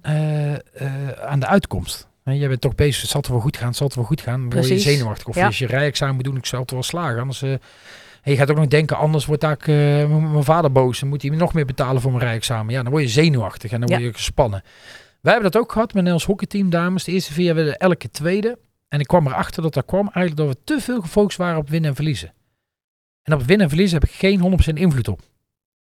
aan 1.25 1.41
de 1.41 1.47
uitkomst. 1.47 2.11
Jij 2.25 2.49
bent 2.49 2.61
toch 2.61 2.75
bezig, 2.75 3.01
het 3.03 3.11
zal 3.11 3.21
toch 3.21 3.31
wel 3.33 3.41
goed 3.41 3.57
gaan, 3.57 3.67
het 3.69 3.77
zal 3.77 3.87
toch 3.89 3.97
wel 3.97 4.05
goed 4.05 4.21
gaan. 4.21 4.41
Dan 4.41 4.51
word 4.59 4.69
je 4.69 4.79
zenuwachtig. 4.79 5.27
Of 5.27 5.35
Ja. 5.35 5.47
als 5.47 5.59
je 5.59 5.67
rijexamen 5.67 6.15
moet 6.15 6.25
doen, 6.25 6.37
ik 6.37 6.47
zal 6.47 6.61
het 6.61 6.71
wel 6.71 6.83
slagen. 6.83 7.21
Anders, 7.21 7.43
en 7.43 7.61
je 8.23 8.37
gaat 8.37 8.51
ook 8.51 8.57
nog 8.57 8.67
denken, 8.67 8.97
anders 8.97 9.27
wordt 9.27 9.43
daar, 9.43 9.57
eh, 9.59 9.67
mijn 10.33 10.45
vader 10.45 10.73
boos. 10.73 11.01
Dan 11.01 11.09
moet 11.09 11.23
hij 11.23 11.31
me 11.31 11.37
nog 11.37 11.55
meer 11.55 11.65
betalen 11.67 12.03
voor 12.03 12.11
mijn 12.13 12.25
rijexamen. 12.25 12.75
Ja, 12.75 12.83
dan 12.83 12.91
word 12.93 13.03
je 13.05 13.09
zenuwachtig 13.09 13.71
en 13.73 13.81
dan 13.81 13.89
Ja. 13.89 13.95
word 13.97 14.07
je 14.09 14.15
gespannen. 14.15 14.63
Wij 15.21 15.33
hebben 15.33 15.51
dat 15.53 15.61
ook 15.63 15.73
gehad 15.73 15.95
met 15.95 16.13
ons 16.13 16.25
hockeyteam, 16.25 16.71
dames. 16.71 17.05
De 17.05 17.13
eerste 17.13 17.33
vier 17.33 17.45
jaar 17.45 17.55
werden 17.55 17.77
elke 17.79 18.11
tweede. 18.11 18.59
En 18.89 19.01
ik 19.01 19.07
kwam 19.07 19.27
erachter 19.27 19.63
dat 19.63 19.75
dat 19.75 19.85
kwam 19.85 20.11
eigenlijk 20.15 20.37
dat 20.37 20.49
we 20.49 20.57
te 20.65 20.81
veel 20.81 21.01
gefocust 21.01 21.39
waren 21.39 21.59
op 21.59 21.69
winnen 21.69 21.91
en 21.91 21.97
verliezen. 21.97 22.33
En 23.23 23.33
op 23.35 23.39
winnen 23.41 23.61
en 23.61 23.69
verliezen 23.69 23.99
heb 24.01 24.09
ik 24.09 24.15
geen 24.15 24.41
100% 24.41 24.79
invloed 24.79 25.09
op. 25.09 25.21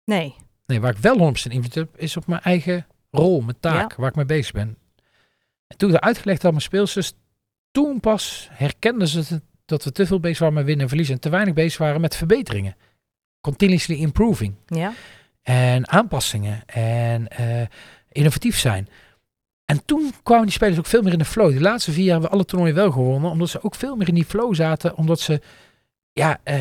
Nee. 0.04 0.34
Nee, 0.66 0.80
waar 0.80 0.90
ik 0.90 0.98
wel 0.98 1.18
100% 1.18 1.54
invloed 1.54 1.74
heb, 1.74 1.88
is 1.96 2.16
op 2.16 2.26
mijn 2.26 2.40
eigen 2.40 2.86
rol, 3.10 3.40
mijn 3.40 3.56
taak, 3.60 3.94
waar 3.94 4.08
ik 4.08 4.14
mee 4.16 4.24
bezig 4.24 4.52
ben. 4.52 4.76
En 5.72 5.78
toen 5.78 5.88
ik 5.88 5.94
dat 5.94 6.04
uitgelegd 6.04 6.36
had 6.36 6.46
aan 6.46 6.56
mijn 6.56 6.68
speelsters, 6.68 7.12
toen 7.70 8.00
pas 8.00 8.48
herkenden 8.50 9.08
ze 9.08 9.40
dat 9.64 9.84
we 9.84 9.92
te 9.92 10.06
veel 10.06 10.20
bezig 10.20 10.38
waren 10.38 10.54
met 10.54 10.64
winnen 10.64 10.82
en 10.82 10.88
verliezen 10.88 11.14
en 11.14 11.20
te 11.20 11.28
weinig 11.28 11.54
bezig 11.54 11.78
waren 11.78 12.00
met 12.00 12.16
verbeteringen. 12.16 12.76
Continuously 13.40 13.96
improving. 13.96 14.54
Ja. 14.66 14.92
En 15.42 15.88
aanpassingen 15.88 16.62
en 16.66 17.28
eh, 17.28 17.66
innovatief 18.08 18.58
zijn. 18.58 18.88
En 19.64 19.84
toen 19.84 20.12
kwamen 20.22 20.44
die 20.44 20.54
spelers 20.54 20.78
ook 20.78 20.86
veel 20.86 21.02
meer 21.02 21.12
in 21.12 21.18
de 21.18 21.24
flow. 21.24 21.52
De 21.52 21.60
laatste 21.60 21.92
vier 21.92 22.04
jaar 22.04 22.12
hebben 22.12 22.30
we 22.30 22.36
alle 22.36 22.44
toernooien 22.44 22.74
wel 22.74 22.90
gewonnen, 22.90 23.30
omdat 23.30 23.48
ze 23.48 23.62
ook 23.62 23.74
veel 23.74 23.96
meer 23.96 24.08
in 24.08 24.14
die 24.14 24.24
flow 24.24 24.54
zaten, 24.54 24.96
omdat 24.96 25.20
ze 25.20 25.40
ja, 26.12 26.40
uh, 26.44 26.56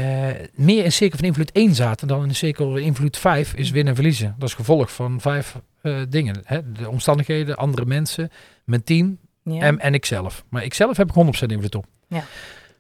meer 0.54 0.84
in 0.84 0.92
cirkel 0.92 1.18
van 1.18 1.28
invloed 1.28 1.52
1 1.52 1.76
zaten 1.76 2.08
dan 2.08 2.22
in 2.22 2.28
de 2.28 2.34
cirkel 2.34 2.70
van 2.72 2.80
invloed 2.80 3.18
5 3.18 3.54
is 3.54 3.70
winnen 3.72 3.90
en 3.90 3.96
verliezen. 3.96 4.36
Dat 4.38 4.50
is 4.50 4.56
gevolg 4.56 4.92
van 4.94 5.22
vijf 5.22 5.56
uh, 5.84 5.98
dingen. 6.10 6.42
Hè? 6.46 6.72
De 6.72 6.90
omstandigheden, 6.90 7.56
andere 7.56 7.86
mensen, 7.86 8.32
mijn 8.66 8.84
team 8.84 9.18
Ja. 9.44 9.60
en, 9.62 9.80
en 9.80 9.94
ikzelf. 9.94 10.44
Maar 10.50 10.64
ikzelf 10.64 10.98
heb 10.98 11.10
ik 11.16 11.26
100% 11.42 11.46
invloed 11.46 11.76
op. 11.76 11.86
Ja. 12.08 12.24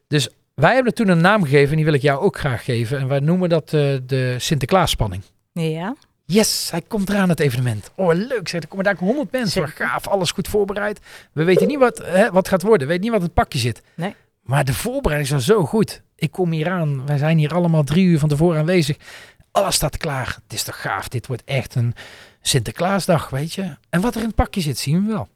Dus 0.07 0.29
wij 0.53 0.73
hebben 0.73 0.91
er 0.91 0.97
toen 0.97 1.07
een 1.07 1.21
naam 1.21 1.43
gegeven 1.43 1.69
en 1.69 1.75
die 1.75 1.85
wil 1.85 1.93
ik 1.93 2.01
jou 2.01 2.19
ook 2.21 2.37
graag 2.37 2.63
geven. 2.63 2.99
En 2.99 3.07
wij 3.07 3.19
noemen 3.19 3.49
dat 3.49 3.73
uh, 3.73 3.97
de 4.05 4.35
Sinterklaasspanning. 4.37 5.23
ja. 5.53 5.95
Yes, 6.25 6.71
hij 6.71 6.81
komt 6.87 7.09
eraan 7.09 7.29
het 7.29 7.39
evenement. 7.39 7.91
Oh, 7.95 8.13
leuk 8.13 8.47
zeg. 8.47 8.61
Er 8.61 8.67
komen 8.67 8.85
daar 8.85 8.95
100 8.97 9.31
mensen. 9.31 9.67
Gaaf, 9.67 10.07
alles 10.07 10.31
goed 10.31 10.47
voorbereid. 10.47 10.99
We 11.31 11.43
weten 11.43 11.67
niet 11.67 11.77
wat, 11.79 11.97
hè, 12.05 12.31
wat 12.31 12.47
gaat 12.47 12.61
worden. 12.61 12.79
We 12.79 12.85
weten 12.93 13.01
niet 13.01 13.11
wat 13.11 13.19
in 13.19 13.25
het 13.25 13.33
pakje 13.35 13.59
zit. 13.59 13.81
Nee. 13.95 14.15
Maar 14.41 14.65
de 14.65 14.73
voorbereiding 14.73 15.29
is 15.29 15.35
al 15.35 15.55
zo 15.55 15.65
goed. 15.65 16.01
Ik 16.15 16.31
kom 16.31 16.51
hier 16.51 16.69
aan. 16.69 17.05
Wij 17.05 17.17
zijn 17.17 17.37
hier 17.37 17.53
allemaal 17.53 17.83
drie 17.83 18.05
uur 18.05 18.19
van 18.19 18.29
tevoren 18.29 18.59
aanwezig. 18.59 18.97
Alles 19.51 19.75
staat 19.75 19.97
klaar. 19.97 20.39
Het 20.43 20.53
is 20.53 20.63
toch 20.63 20.81
gaaf. 20.81 21.07
Dit 21.07 21.27
wordt 21.27 21.43
echt 21.43 21.75
een 21.75 21.93
Sinterklaasdag, 22.41 23.29
weet 23.29 23.53
je. 23.53 23.77
En 23.89 24.01
wat 24.01 24.15
er 24.15 24.21
in 24.21 24.27
het 24.27 24.35
pakje 24.35 24.61
zit, 24.61 24.77
zien 24.77 25.05
we 25.05 25.11
wel. 25.11 25.27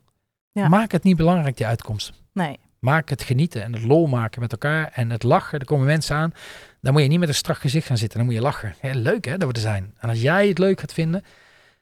Ja. 0.52 0.68
Maak 0.68 0.92
het 0.92 1.04
niet 1.04 1.18
belangrijk, 1.18 1.58
die 1.58 1.66
uitkomst. 1.66 2.14
Nee. 2.34 2.60
Maak 2.80 3.10
het 3.10 3.22
genieten 3.22 3.64
en 3.64 3.74
het 3.74 3.84
lol 3.84 4.08
maken 4.08 4.42
met 4.42 4.52
elkaar. 4.52 4.92
En 4.94 5.10
het 5.10 5.24
lachen. 5.24 5.60
Er 5.60 5.66
komen 5.66 5.86
mensen 5.86 6.16
aan. 6.16 6.34
Dan 6.82 6.94
moet 6.94 7.02
je 7.02 7.08
niet 7.08 7.20
met 7.20 7.28
een 7.28 7.36
strak 7.36 7.58
gezicht 7.58 7.88
gaan 7.88 7.98
zitten. 7.98 8.18
Dan 8.18 8.28
moet 8.28 8.36
je 8.36 8.42
lachen. 8.42 8.76
Leuk 8.82 9.26
hè, 9.26 9.38
dat 9.38 9.48
we 9.48 9.54
er 9.54 9.62
zijn. 9.62 9.94
En 10.00 10.10
als 10.10 10.22
jij 10.22 10.48
het 10.48 10.58
leuk 10.58 10.80
gaat 10.80 10.94
vinden, 10.94 11.24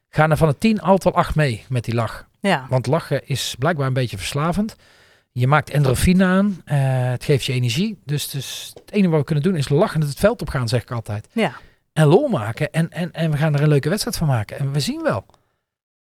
gaan 0.09 0.31
er 0.31 0.37
van 0.37 0.47
de 0.47 0.57
tien 0.57 0.81
altijd 0.81 1.03
wel 1.03 1.23
acht 1.23 1.35
mee 1.35 1.65
met 1.69 1.83
die 1.83 1.93
lach. 1.93 2.27
Ja. 2.39 2.65
Want 2.69 2.87
lachen 2.87 3.27
is 3.27 3.55
blijkbaar 3.59 3.87
een 3.87 3.93
beetje 3.93 4.17
verslavend. 4.17 4.75
Je 5.35 5.47
maakt 5.47 5.69
endorfine 5.69 6.23
aan. 6.25 6.61
eh, 6.65 7.09
het 7.09 7.23
geeft 7.23 7.45
je 7.45 7.53
energie. 7.53 7.99
Dus, 8.05 8.29
dus 8.29 8.71
het 8.73 8.91
enige 8.91 9.09
wat 9.09 9.19
we 9.19 9.25
kunnen 9.25 9.43
doen 9.43 9.55
is 9.55 9.69
lachen 9.69 10.01
het 10.01 10.13
veld 10.19 10.41
op 10.41 10.49
gaan, 10.49 10.67
zeg 10.67 10.81
ik 10.81 10.91
altijd. 10.91 11.27
Ja. 11.31 11.55
En 11.93 12.07
lol 12.07 12.27
maken. 12.27 12.71
En, 12.71 12.89
en, 12.89 13.13
en 13.13 13.31
we 13.31 13.37
gaan 13.37 13.53
er 13.53 13.61
een 13.61 13.67
leuke 13.67 13.89
wedstrijd 13.89 14.17
van 14.17 14.27
maken. 14.27 14.59
En 14.59 14.71
we 14.71 14.79
zien 14.79 15.01
wel. 15.03 15.25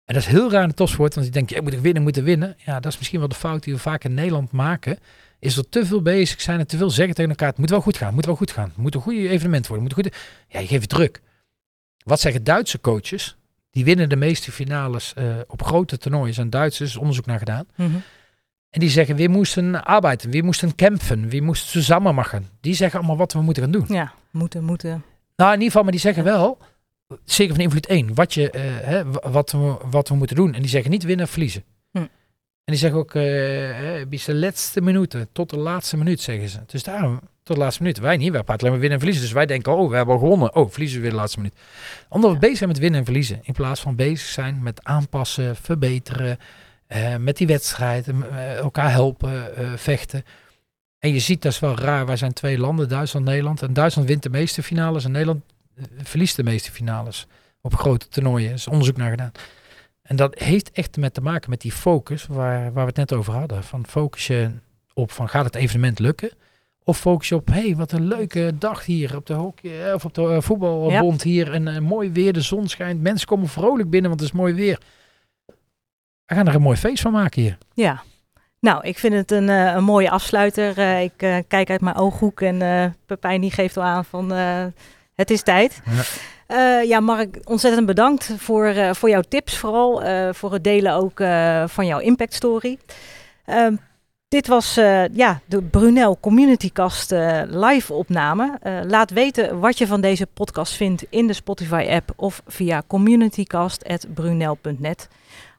En 0.05 0.13
dat 0.13 0.23
is 0.23 0.29
heel 0.29 0.51
raar 0.51 0.61
in 0.63 0.69
de 0.69 0.73
topsport. 0.75 1.13
Want 1.13 1.25
je 1.25 1.31
denkt, 1.31 1.49
ja, 1.49 1.61
moet 1.61 1.73
ik 1.73 1.79
winnen, 1.79 2.03
moeten 2.03 2.23
winnen. 2.23 2.55
Ja, 2.65 2.79
dat 2.79 2.91
is 2.91 2.97
misschien 2.97 3.19
wel 3.19 3.27
de 3.27 3.35
fout 3.35 3.63
die 3.63 3.73
we 3.73 3.79
vaak 3.79 4.03
in 4.03 4.13
Nederland 4.13 4.51
maken. 4.51 4.99
Is 5.39 5.57
er 5.57 5.69
te 5.69 5.85
veel 5.85 6.01
bezig 6.01 6.41
zijn 6.41 6.59
en 6.59 6.67
te 6.67 6.77
veel 6.77 6.89
zeggen 6.89 7.15
tegen 7.15 7.29
elkaar. 7.29 7.49
Het 7.49 7.57
moet 7.57 7.69
wel 7.69 7.81
goed 7.81 7.97
gaan, 7.97 8.05
het 8.07 8.15
moet 8.15 8.25
wel 8.25 8.35
goed 8.35 8.51
gaan. 8.51 8.67
Het 8.67 8.77
moet 8.77 8.95
een 8.95 9.01
goed 9.01 9.13
evenement 9.13 9.67
worden. 9.67 9.87
Het 9.87 9.95
Moet 9.95 10.05
een 10.05 10.11
goede... 10.11 10.27
Ja, 10.47 10.59
je 10.59 10.67
geeft 10.67 10.89
druk. 10.89 11.21
Wat 12.03 12.19
zeggen 12.19 12.43
Duitse 12.43 12.81
coaches? 12.81 13.35
Die 13.71 13.83
winnen 13.85 14.09
de 14.09 14.15
meeste 14.15 14.51
finales 14.51 15.13
eh, 15.13 15.25
op 15.47 15.63
grote 15.63 15.97
toernooien. 15.97 16.33
Zijn 16.33 16.49
Duitsers, 16.49 16.89
is 16.89 16.97
onderzoek 16.97 17.25
naar 17.25 17.39
gedaan. 17.39 17.65
Mhm. 17.75 17.89
En 18.71 18.79
die 18.79 18.89
zeggen, 18.89 19.15
we 19.15 19.27
moesten 19.27 19.83
arbeiden, 19.85 20.31
we 20.31 20.41
moesten 20.41 20.75
kämpfen, 20.75 21.29
we 21.29 21.41
moesten 21.41 21.83
samen 21.83 22.15
maken. 22.15 22.47
Die 22.61 22.73
zeggen 22.73 22.99
allemaal 22.99 23.17
wat 23.17 23.33
we 23.33 23.41
moeten 23.41 23.63
gaan 23.63 23.71
doen. 23.71 23.85
Ja. 23.87 24.13
Moeten, 24.31 24.63
moeten. 24.63 25.03
Nou, 25.35 25.49
in 25.49 25.57
ieder 25.57 25.65
geval, 25.67 25.83
maar 25.83 25.91
die 25.91 26.01
zeggen 26.01 26.23
wel, 26.23 26.57
zeker 27.25 27.55
van 27.55 27.63
invloed 27.63 27.85
1, 27.87 28.13
wat, 28.13 28.33
je, 28.33 28.49
eh, 28.51 28.61
hè, 28.63 29.03
wat, 29.11 29.51
we, 29.51 29.75
wat 29.89 30.09
we 30.09 30.15
moeten 30.15 30.35
doen. 30.35 30.53
En 30.53 30.61
die 30.61 30.69
zeggen 30.69 30.91
niet 30.91 31.03
winnen 31.03 31.27
verliezen. 31.27 31.63
Hm. 31.91 31.97
En 31.97 32.07
die 32.65 32.75
zeggen 32.75 32.99
ook, 32.99 33.15
eh, 33.15 33.23
hè, 33.23 34.07
bis 34.07 34.25
de 34.25 34.35
laatste 34.35 34.81
minuten, 34.81 35.27
tot 35.31 35.49
de 35.49 35.57
laatste 35.57 35.97
minuut, 35.97 36.21
zeggen 36.21 36.49
ze. 36.49 36.59
Dus 36.65 36.83
daarom, 36.83 37.19
tot 37.43 37.55
de 37.55 37.61
laatste 37.61 37.81
minuut. 37.81 37.99
Wij 37.99 38.17
niet, 38.17 38.31
wij 38.31 38.43
praten 38.43 38.59
alleen 38.59 38.71
maar 38.71 38.79
winnen 38.81 38.99
en 38.99 39.03
verliezen. 39.05 39.23
Dus 39.23 39.33
wij 39.33 39.45
denken, 39.45 39.77
oh, 39.77 39.89
we 39.89 39.95
hebben 39.95 40.13
al 40.15 40.19
gewonnen. 40.21 40.55
Oh, 40.55 40.69
verliezen 40.71 40.97
we 40.97 41.01
weer 41.03 41.11
de 41.11 41.17
laatste 41.17 41.37
minuut. 41.37 41.55
Omdat 42.09 42.29
we 42.29 42.35
Ja. 42.35 42.41
bezig 42.41 42.57
zijn 42.57 42.69
met 42.69 42.79
winnen 42.79 42.99
en 42.99 43.05
verliezen. 43.05 43.39
In 43.43 43.53
plaats 43.53 43.81
van 43.81 43.95
bezig 43.95 44.27
zijn 44.27 44.59
met 44.63 44.83
aanpassen, 44.83 45.55
verbeteren, 45.55 46.37
eh, 46.91 47.15
met 47.15 47.37
die 47.37 47.47
wedstrijd, 47.47 48.07
eh, 48.07 48.57
elkaar 48.57 48.91
helpen, 48.91 49.55
eh, 49.55 49.73
vechten. 49.75 50.23
En 50.99 51.13
je 51.13 51.19
ziet, 51.19 51.41
dat 51.41 51.51
is 51.51 51.59
wel 51.59 51.77
raar, 51.77 52.05
wij 52.05 52.15
zijn 52.15 52.33
twee 52.33 52.57
landen, 52.57 52.89
Duitsland 52.89 53.25
en 53.25 53.31
Nederland. 53.31 53.61
En 53.61 53.73
Duitsland 53.73 54.07
wint 54.07 54.23
de 54.23 54.29
meeste 54.29 54.63
finales 54.63 55.05
en 55.05 55.11
Nederland 55.11 55.43
verliest 56.03 56.35
de 56.35 56.43
meeste 56.43 56.71
finales 56.71 57.27
op 57.61 57.75
grote 57.75 58.07
toernooien. 58.07 58.47
Er 58.47 58.53
is 58.53 58.67
onderzoek 58.67 58.97
naar 58.97 59.09
gedaan. 59.09 59.31
En 60.01 60.15
dat 60.15 60.39
heeft 60.39 60.71
echt 60.71 60.97
met 60.97 61.13
te 61.13 61.21
maken 61.21 61.49
met 61.49 61.61
die 61.61 61.71
focus 61.71 62.25
waar, 62.25 62.73
waar 62.73 62.83
we 62.83 62.89
het 62.89 63.09
net 63.09 63.13
over 63.13 63.33
hadden. 63.33 63.63
Van 63.63 63.85
focus 63.87 64.27
je 64.27 64.51
op 64.93 65.11
van 65.11 65.29
gaat 65.29 65.45
het 65.45 65.55
evenement 65.55 65.99
lukken? 65.99 66.31
Of 66.83 66.97
focus 66.97 67.29
je 67.29 67.35
op, 67.35 67.47
hé, 67.47 67.53
hey, 67.53 67.75
wat 67.75 67.91
een 67.91 68.07
leuke 68.07 68.53
dag 68.57 68.85
hier 68.85 69.15
op 69.15 69.25
de 69.25 69.33
hockey, 69.33 69.93
of 69.93 70.05
op 70.05 70.13
de 70.13 70.41
voetbalbond 70.41 71.23
hier. 71.23 71.53
En 71.53 71.83
mooi 71.83 72.11
weer, 72.11 72.33
de 72.33 72.41
zon 72.41 72.67
schijnt. 72.67 73.01
Mensen 73.01 73.27
komen 73.27 73.47
vrolijk 73.47 73.89
binnen, 73.89 74.09
want 74.09 74.21
het 74.21 74.31
is 74.31 74.37
mooi 74.37 74.53
weer. 74.53 74.79
We 76.31 76.37
gaan 76.37 76.47
er 76.47 76.55
een 76.55 76.61
mooi 76.61 76.77
feest 76.77 77.01
van 77.01 77.11
maken 77.11 77.41
hier. 77.41 77.57
Ja. 77.73 78.03
Nou, 78.59 78.87
ik 78.87 78.97
vind 78.97 79.13
het 79.13 79.31
een, 79.31 79.49
eh, 79.49 79.73
een 79.73 79.83
mooie 79.83 80.09
afsluiter. 80.09 80.77
Eh, 80.77 81.03
ik 81.03 81.13
eh, 81.17 81.37
kijk 81.47 81.69
uit 81.69 81.81
mijn 81.81 81.95
ooghoek 81.95 82.41
en 82.41 82.95
Pepijn 83.05 83.41
die 83.41 83.51
geeft 83.51 83.77
al 83.77 83.83
aan 83.83 84.05
van 84.05 84.31
het 85.15 85.31
is 85.31 85.41
tijd. 85.41 85.81
Ja. 85.85 86.01
Eh, 86.47 86.83
ja, 86.87 86.99
Mark, 86.99 87.39
ontzettend 87.43 87.85
bedankt 87.85 88.33
voor, 88.37 88.95
voor 88.95 89.09
jouw 89.09 89.21
tips 89.21 89.57
vooral. 89.57 90.01
voor 90.33 90.53
het 90.53 90.63
delen 90.63 90.93
ook 90.93 91.17
van 91.69 91.85
jouw 91.85 91.99
impact 91.99 92.33
story. 92.33 92.77
Ehm, 93.45 93.75
dit 94.27 94.47
was 94.47 94.75
ja, 95.13 95.41
de 95.45 95.61
Brunel 95.61 96.17
Communitycast 96.19 97.11
live 97.47 97.93
opname. 97.93 98.59
Laat 98.87 99.11
weten 99.11 99.59
wat 99.59 99.77
je 99.77 99.87
van 99.87 100.01
deze 100.01 100.27
podcast 100.33 100.73
vindt 100.73 101.05
in 101.09 101.27
de 101.27 101.33
Spotify 101.33 101.87
app 101.89 102.13
of 102.15 102.41
via 102.47 102.83
communitycast.brunel.net. 102.87 105.09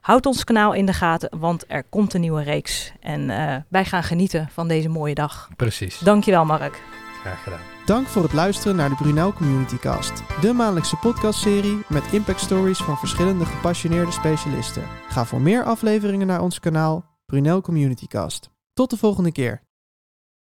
Houd 0.03 0.25
ons 0.25 0.43
kanaal 0.43 0.73
in 0.73 0.85
de 0.85 0.93
gaten, 0.93 1.39
want 1.39 1.63
er 1.67 1.83
komt 1.83 2.13
een 2.13 2.21
nieuwe 2.21 2.43
reeks. 2.43 2.91
En 2.99 3.29
eh, 3.29 3.55
wij 3.69 3.85
gaan 3.85 4.03
genieten 4.03 4.49
van 4.51 4.67
deze 4.67 4.89
mooie 4.89 5.13
dag. 5.13 5.49
Precies. 5.55 5.99
Dankjewel 5.99 6.45
Mark. 6.45 6.81
Graag 7.21 7.43
gedaan. 7.43 7.59
Dank 7.85 8.07
voor 8.07 8.23
het 8.23 8.33
luisteren 8.33 8.75
naar 8.75 8.89
de 8.89 8.95
Brunel 8.95 9.33
Communitycast, 9.33 10.23
de 10.41 10.53
maandelijkse 10.53 10.95
podcastserie 10.95 11.83
met 11.89 12.03
impact 12.11 12.39
stories 12.39 12.77
van 12.77 12.97
verschillende 12.97 13.45
gepassioneerde 13.45 14.11
specialisten. 14.11 14.83
Ga 15.09 15.25
voor 15.25 15.41
meer 15.41 15.63
afleveringen 15.63 16.27
naar 16.27 16.41
ons 16.41 16.59
kanaal 16.59 17.05
Brunel 17.25 17.61
Communitycast. 17.61 18.49
Tot 18.73 18.89
de 18.89 18.97
volgende 18.97 19.31
keer. 19.31 19.61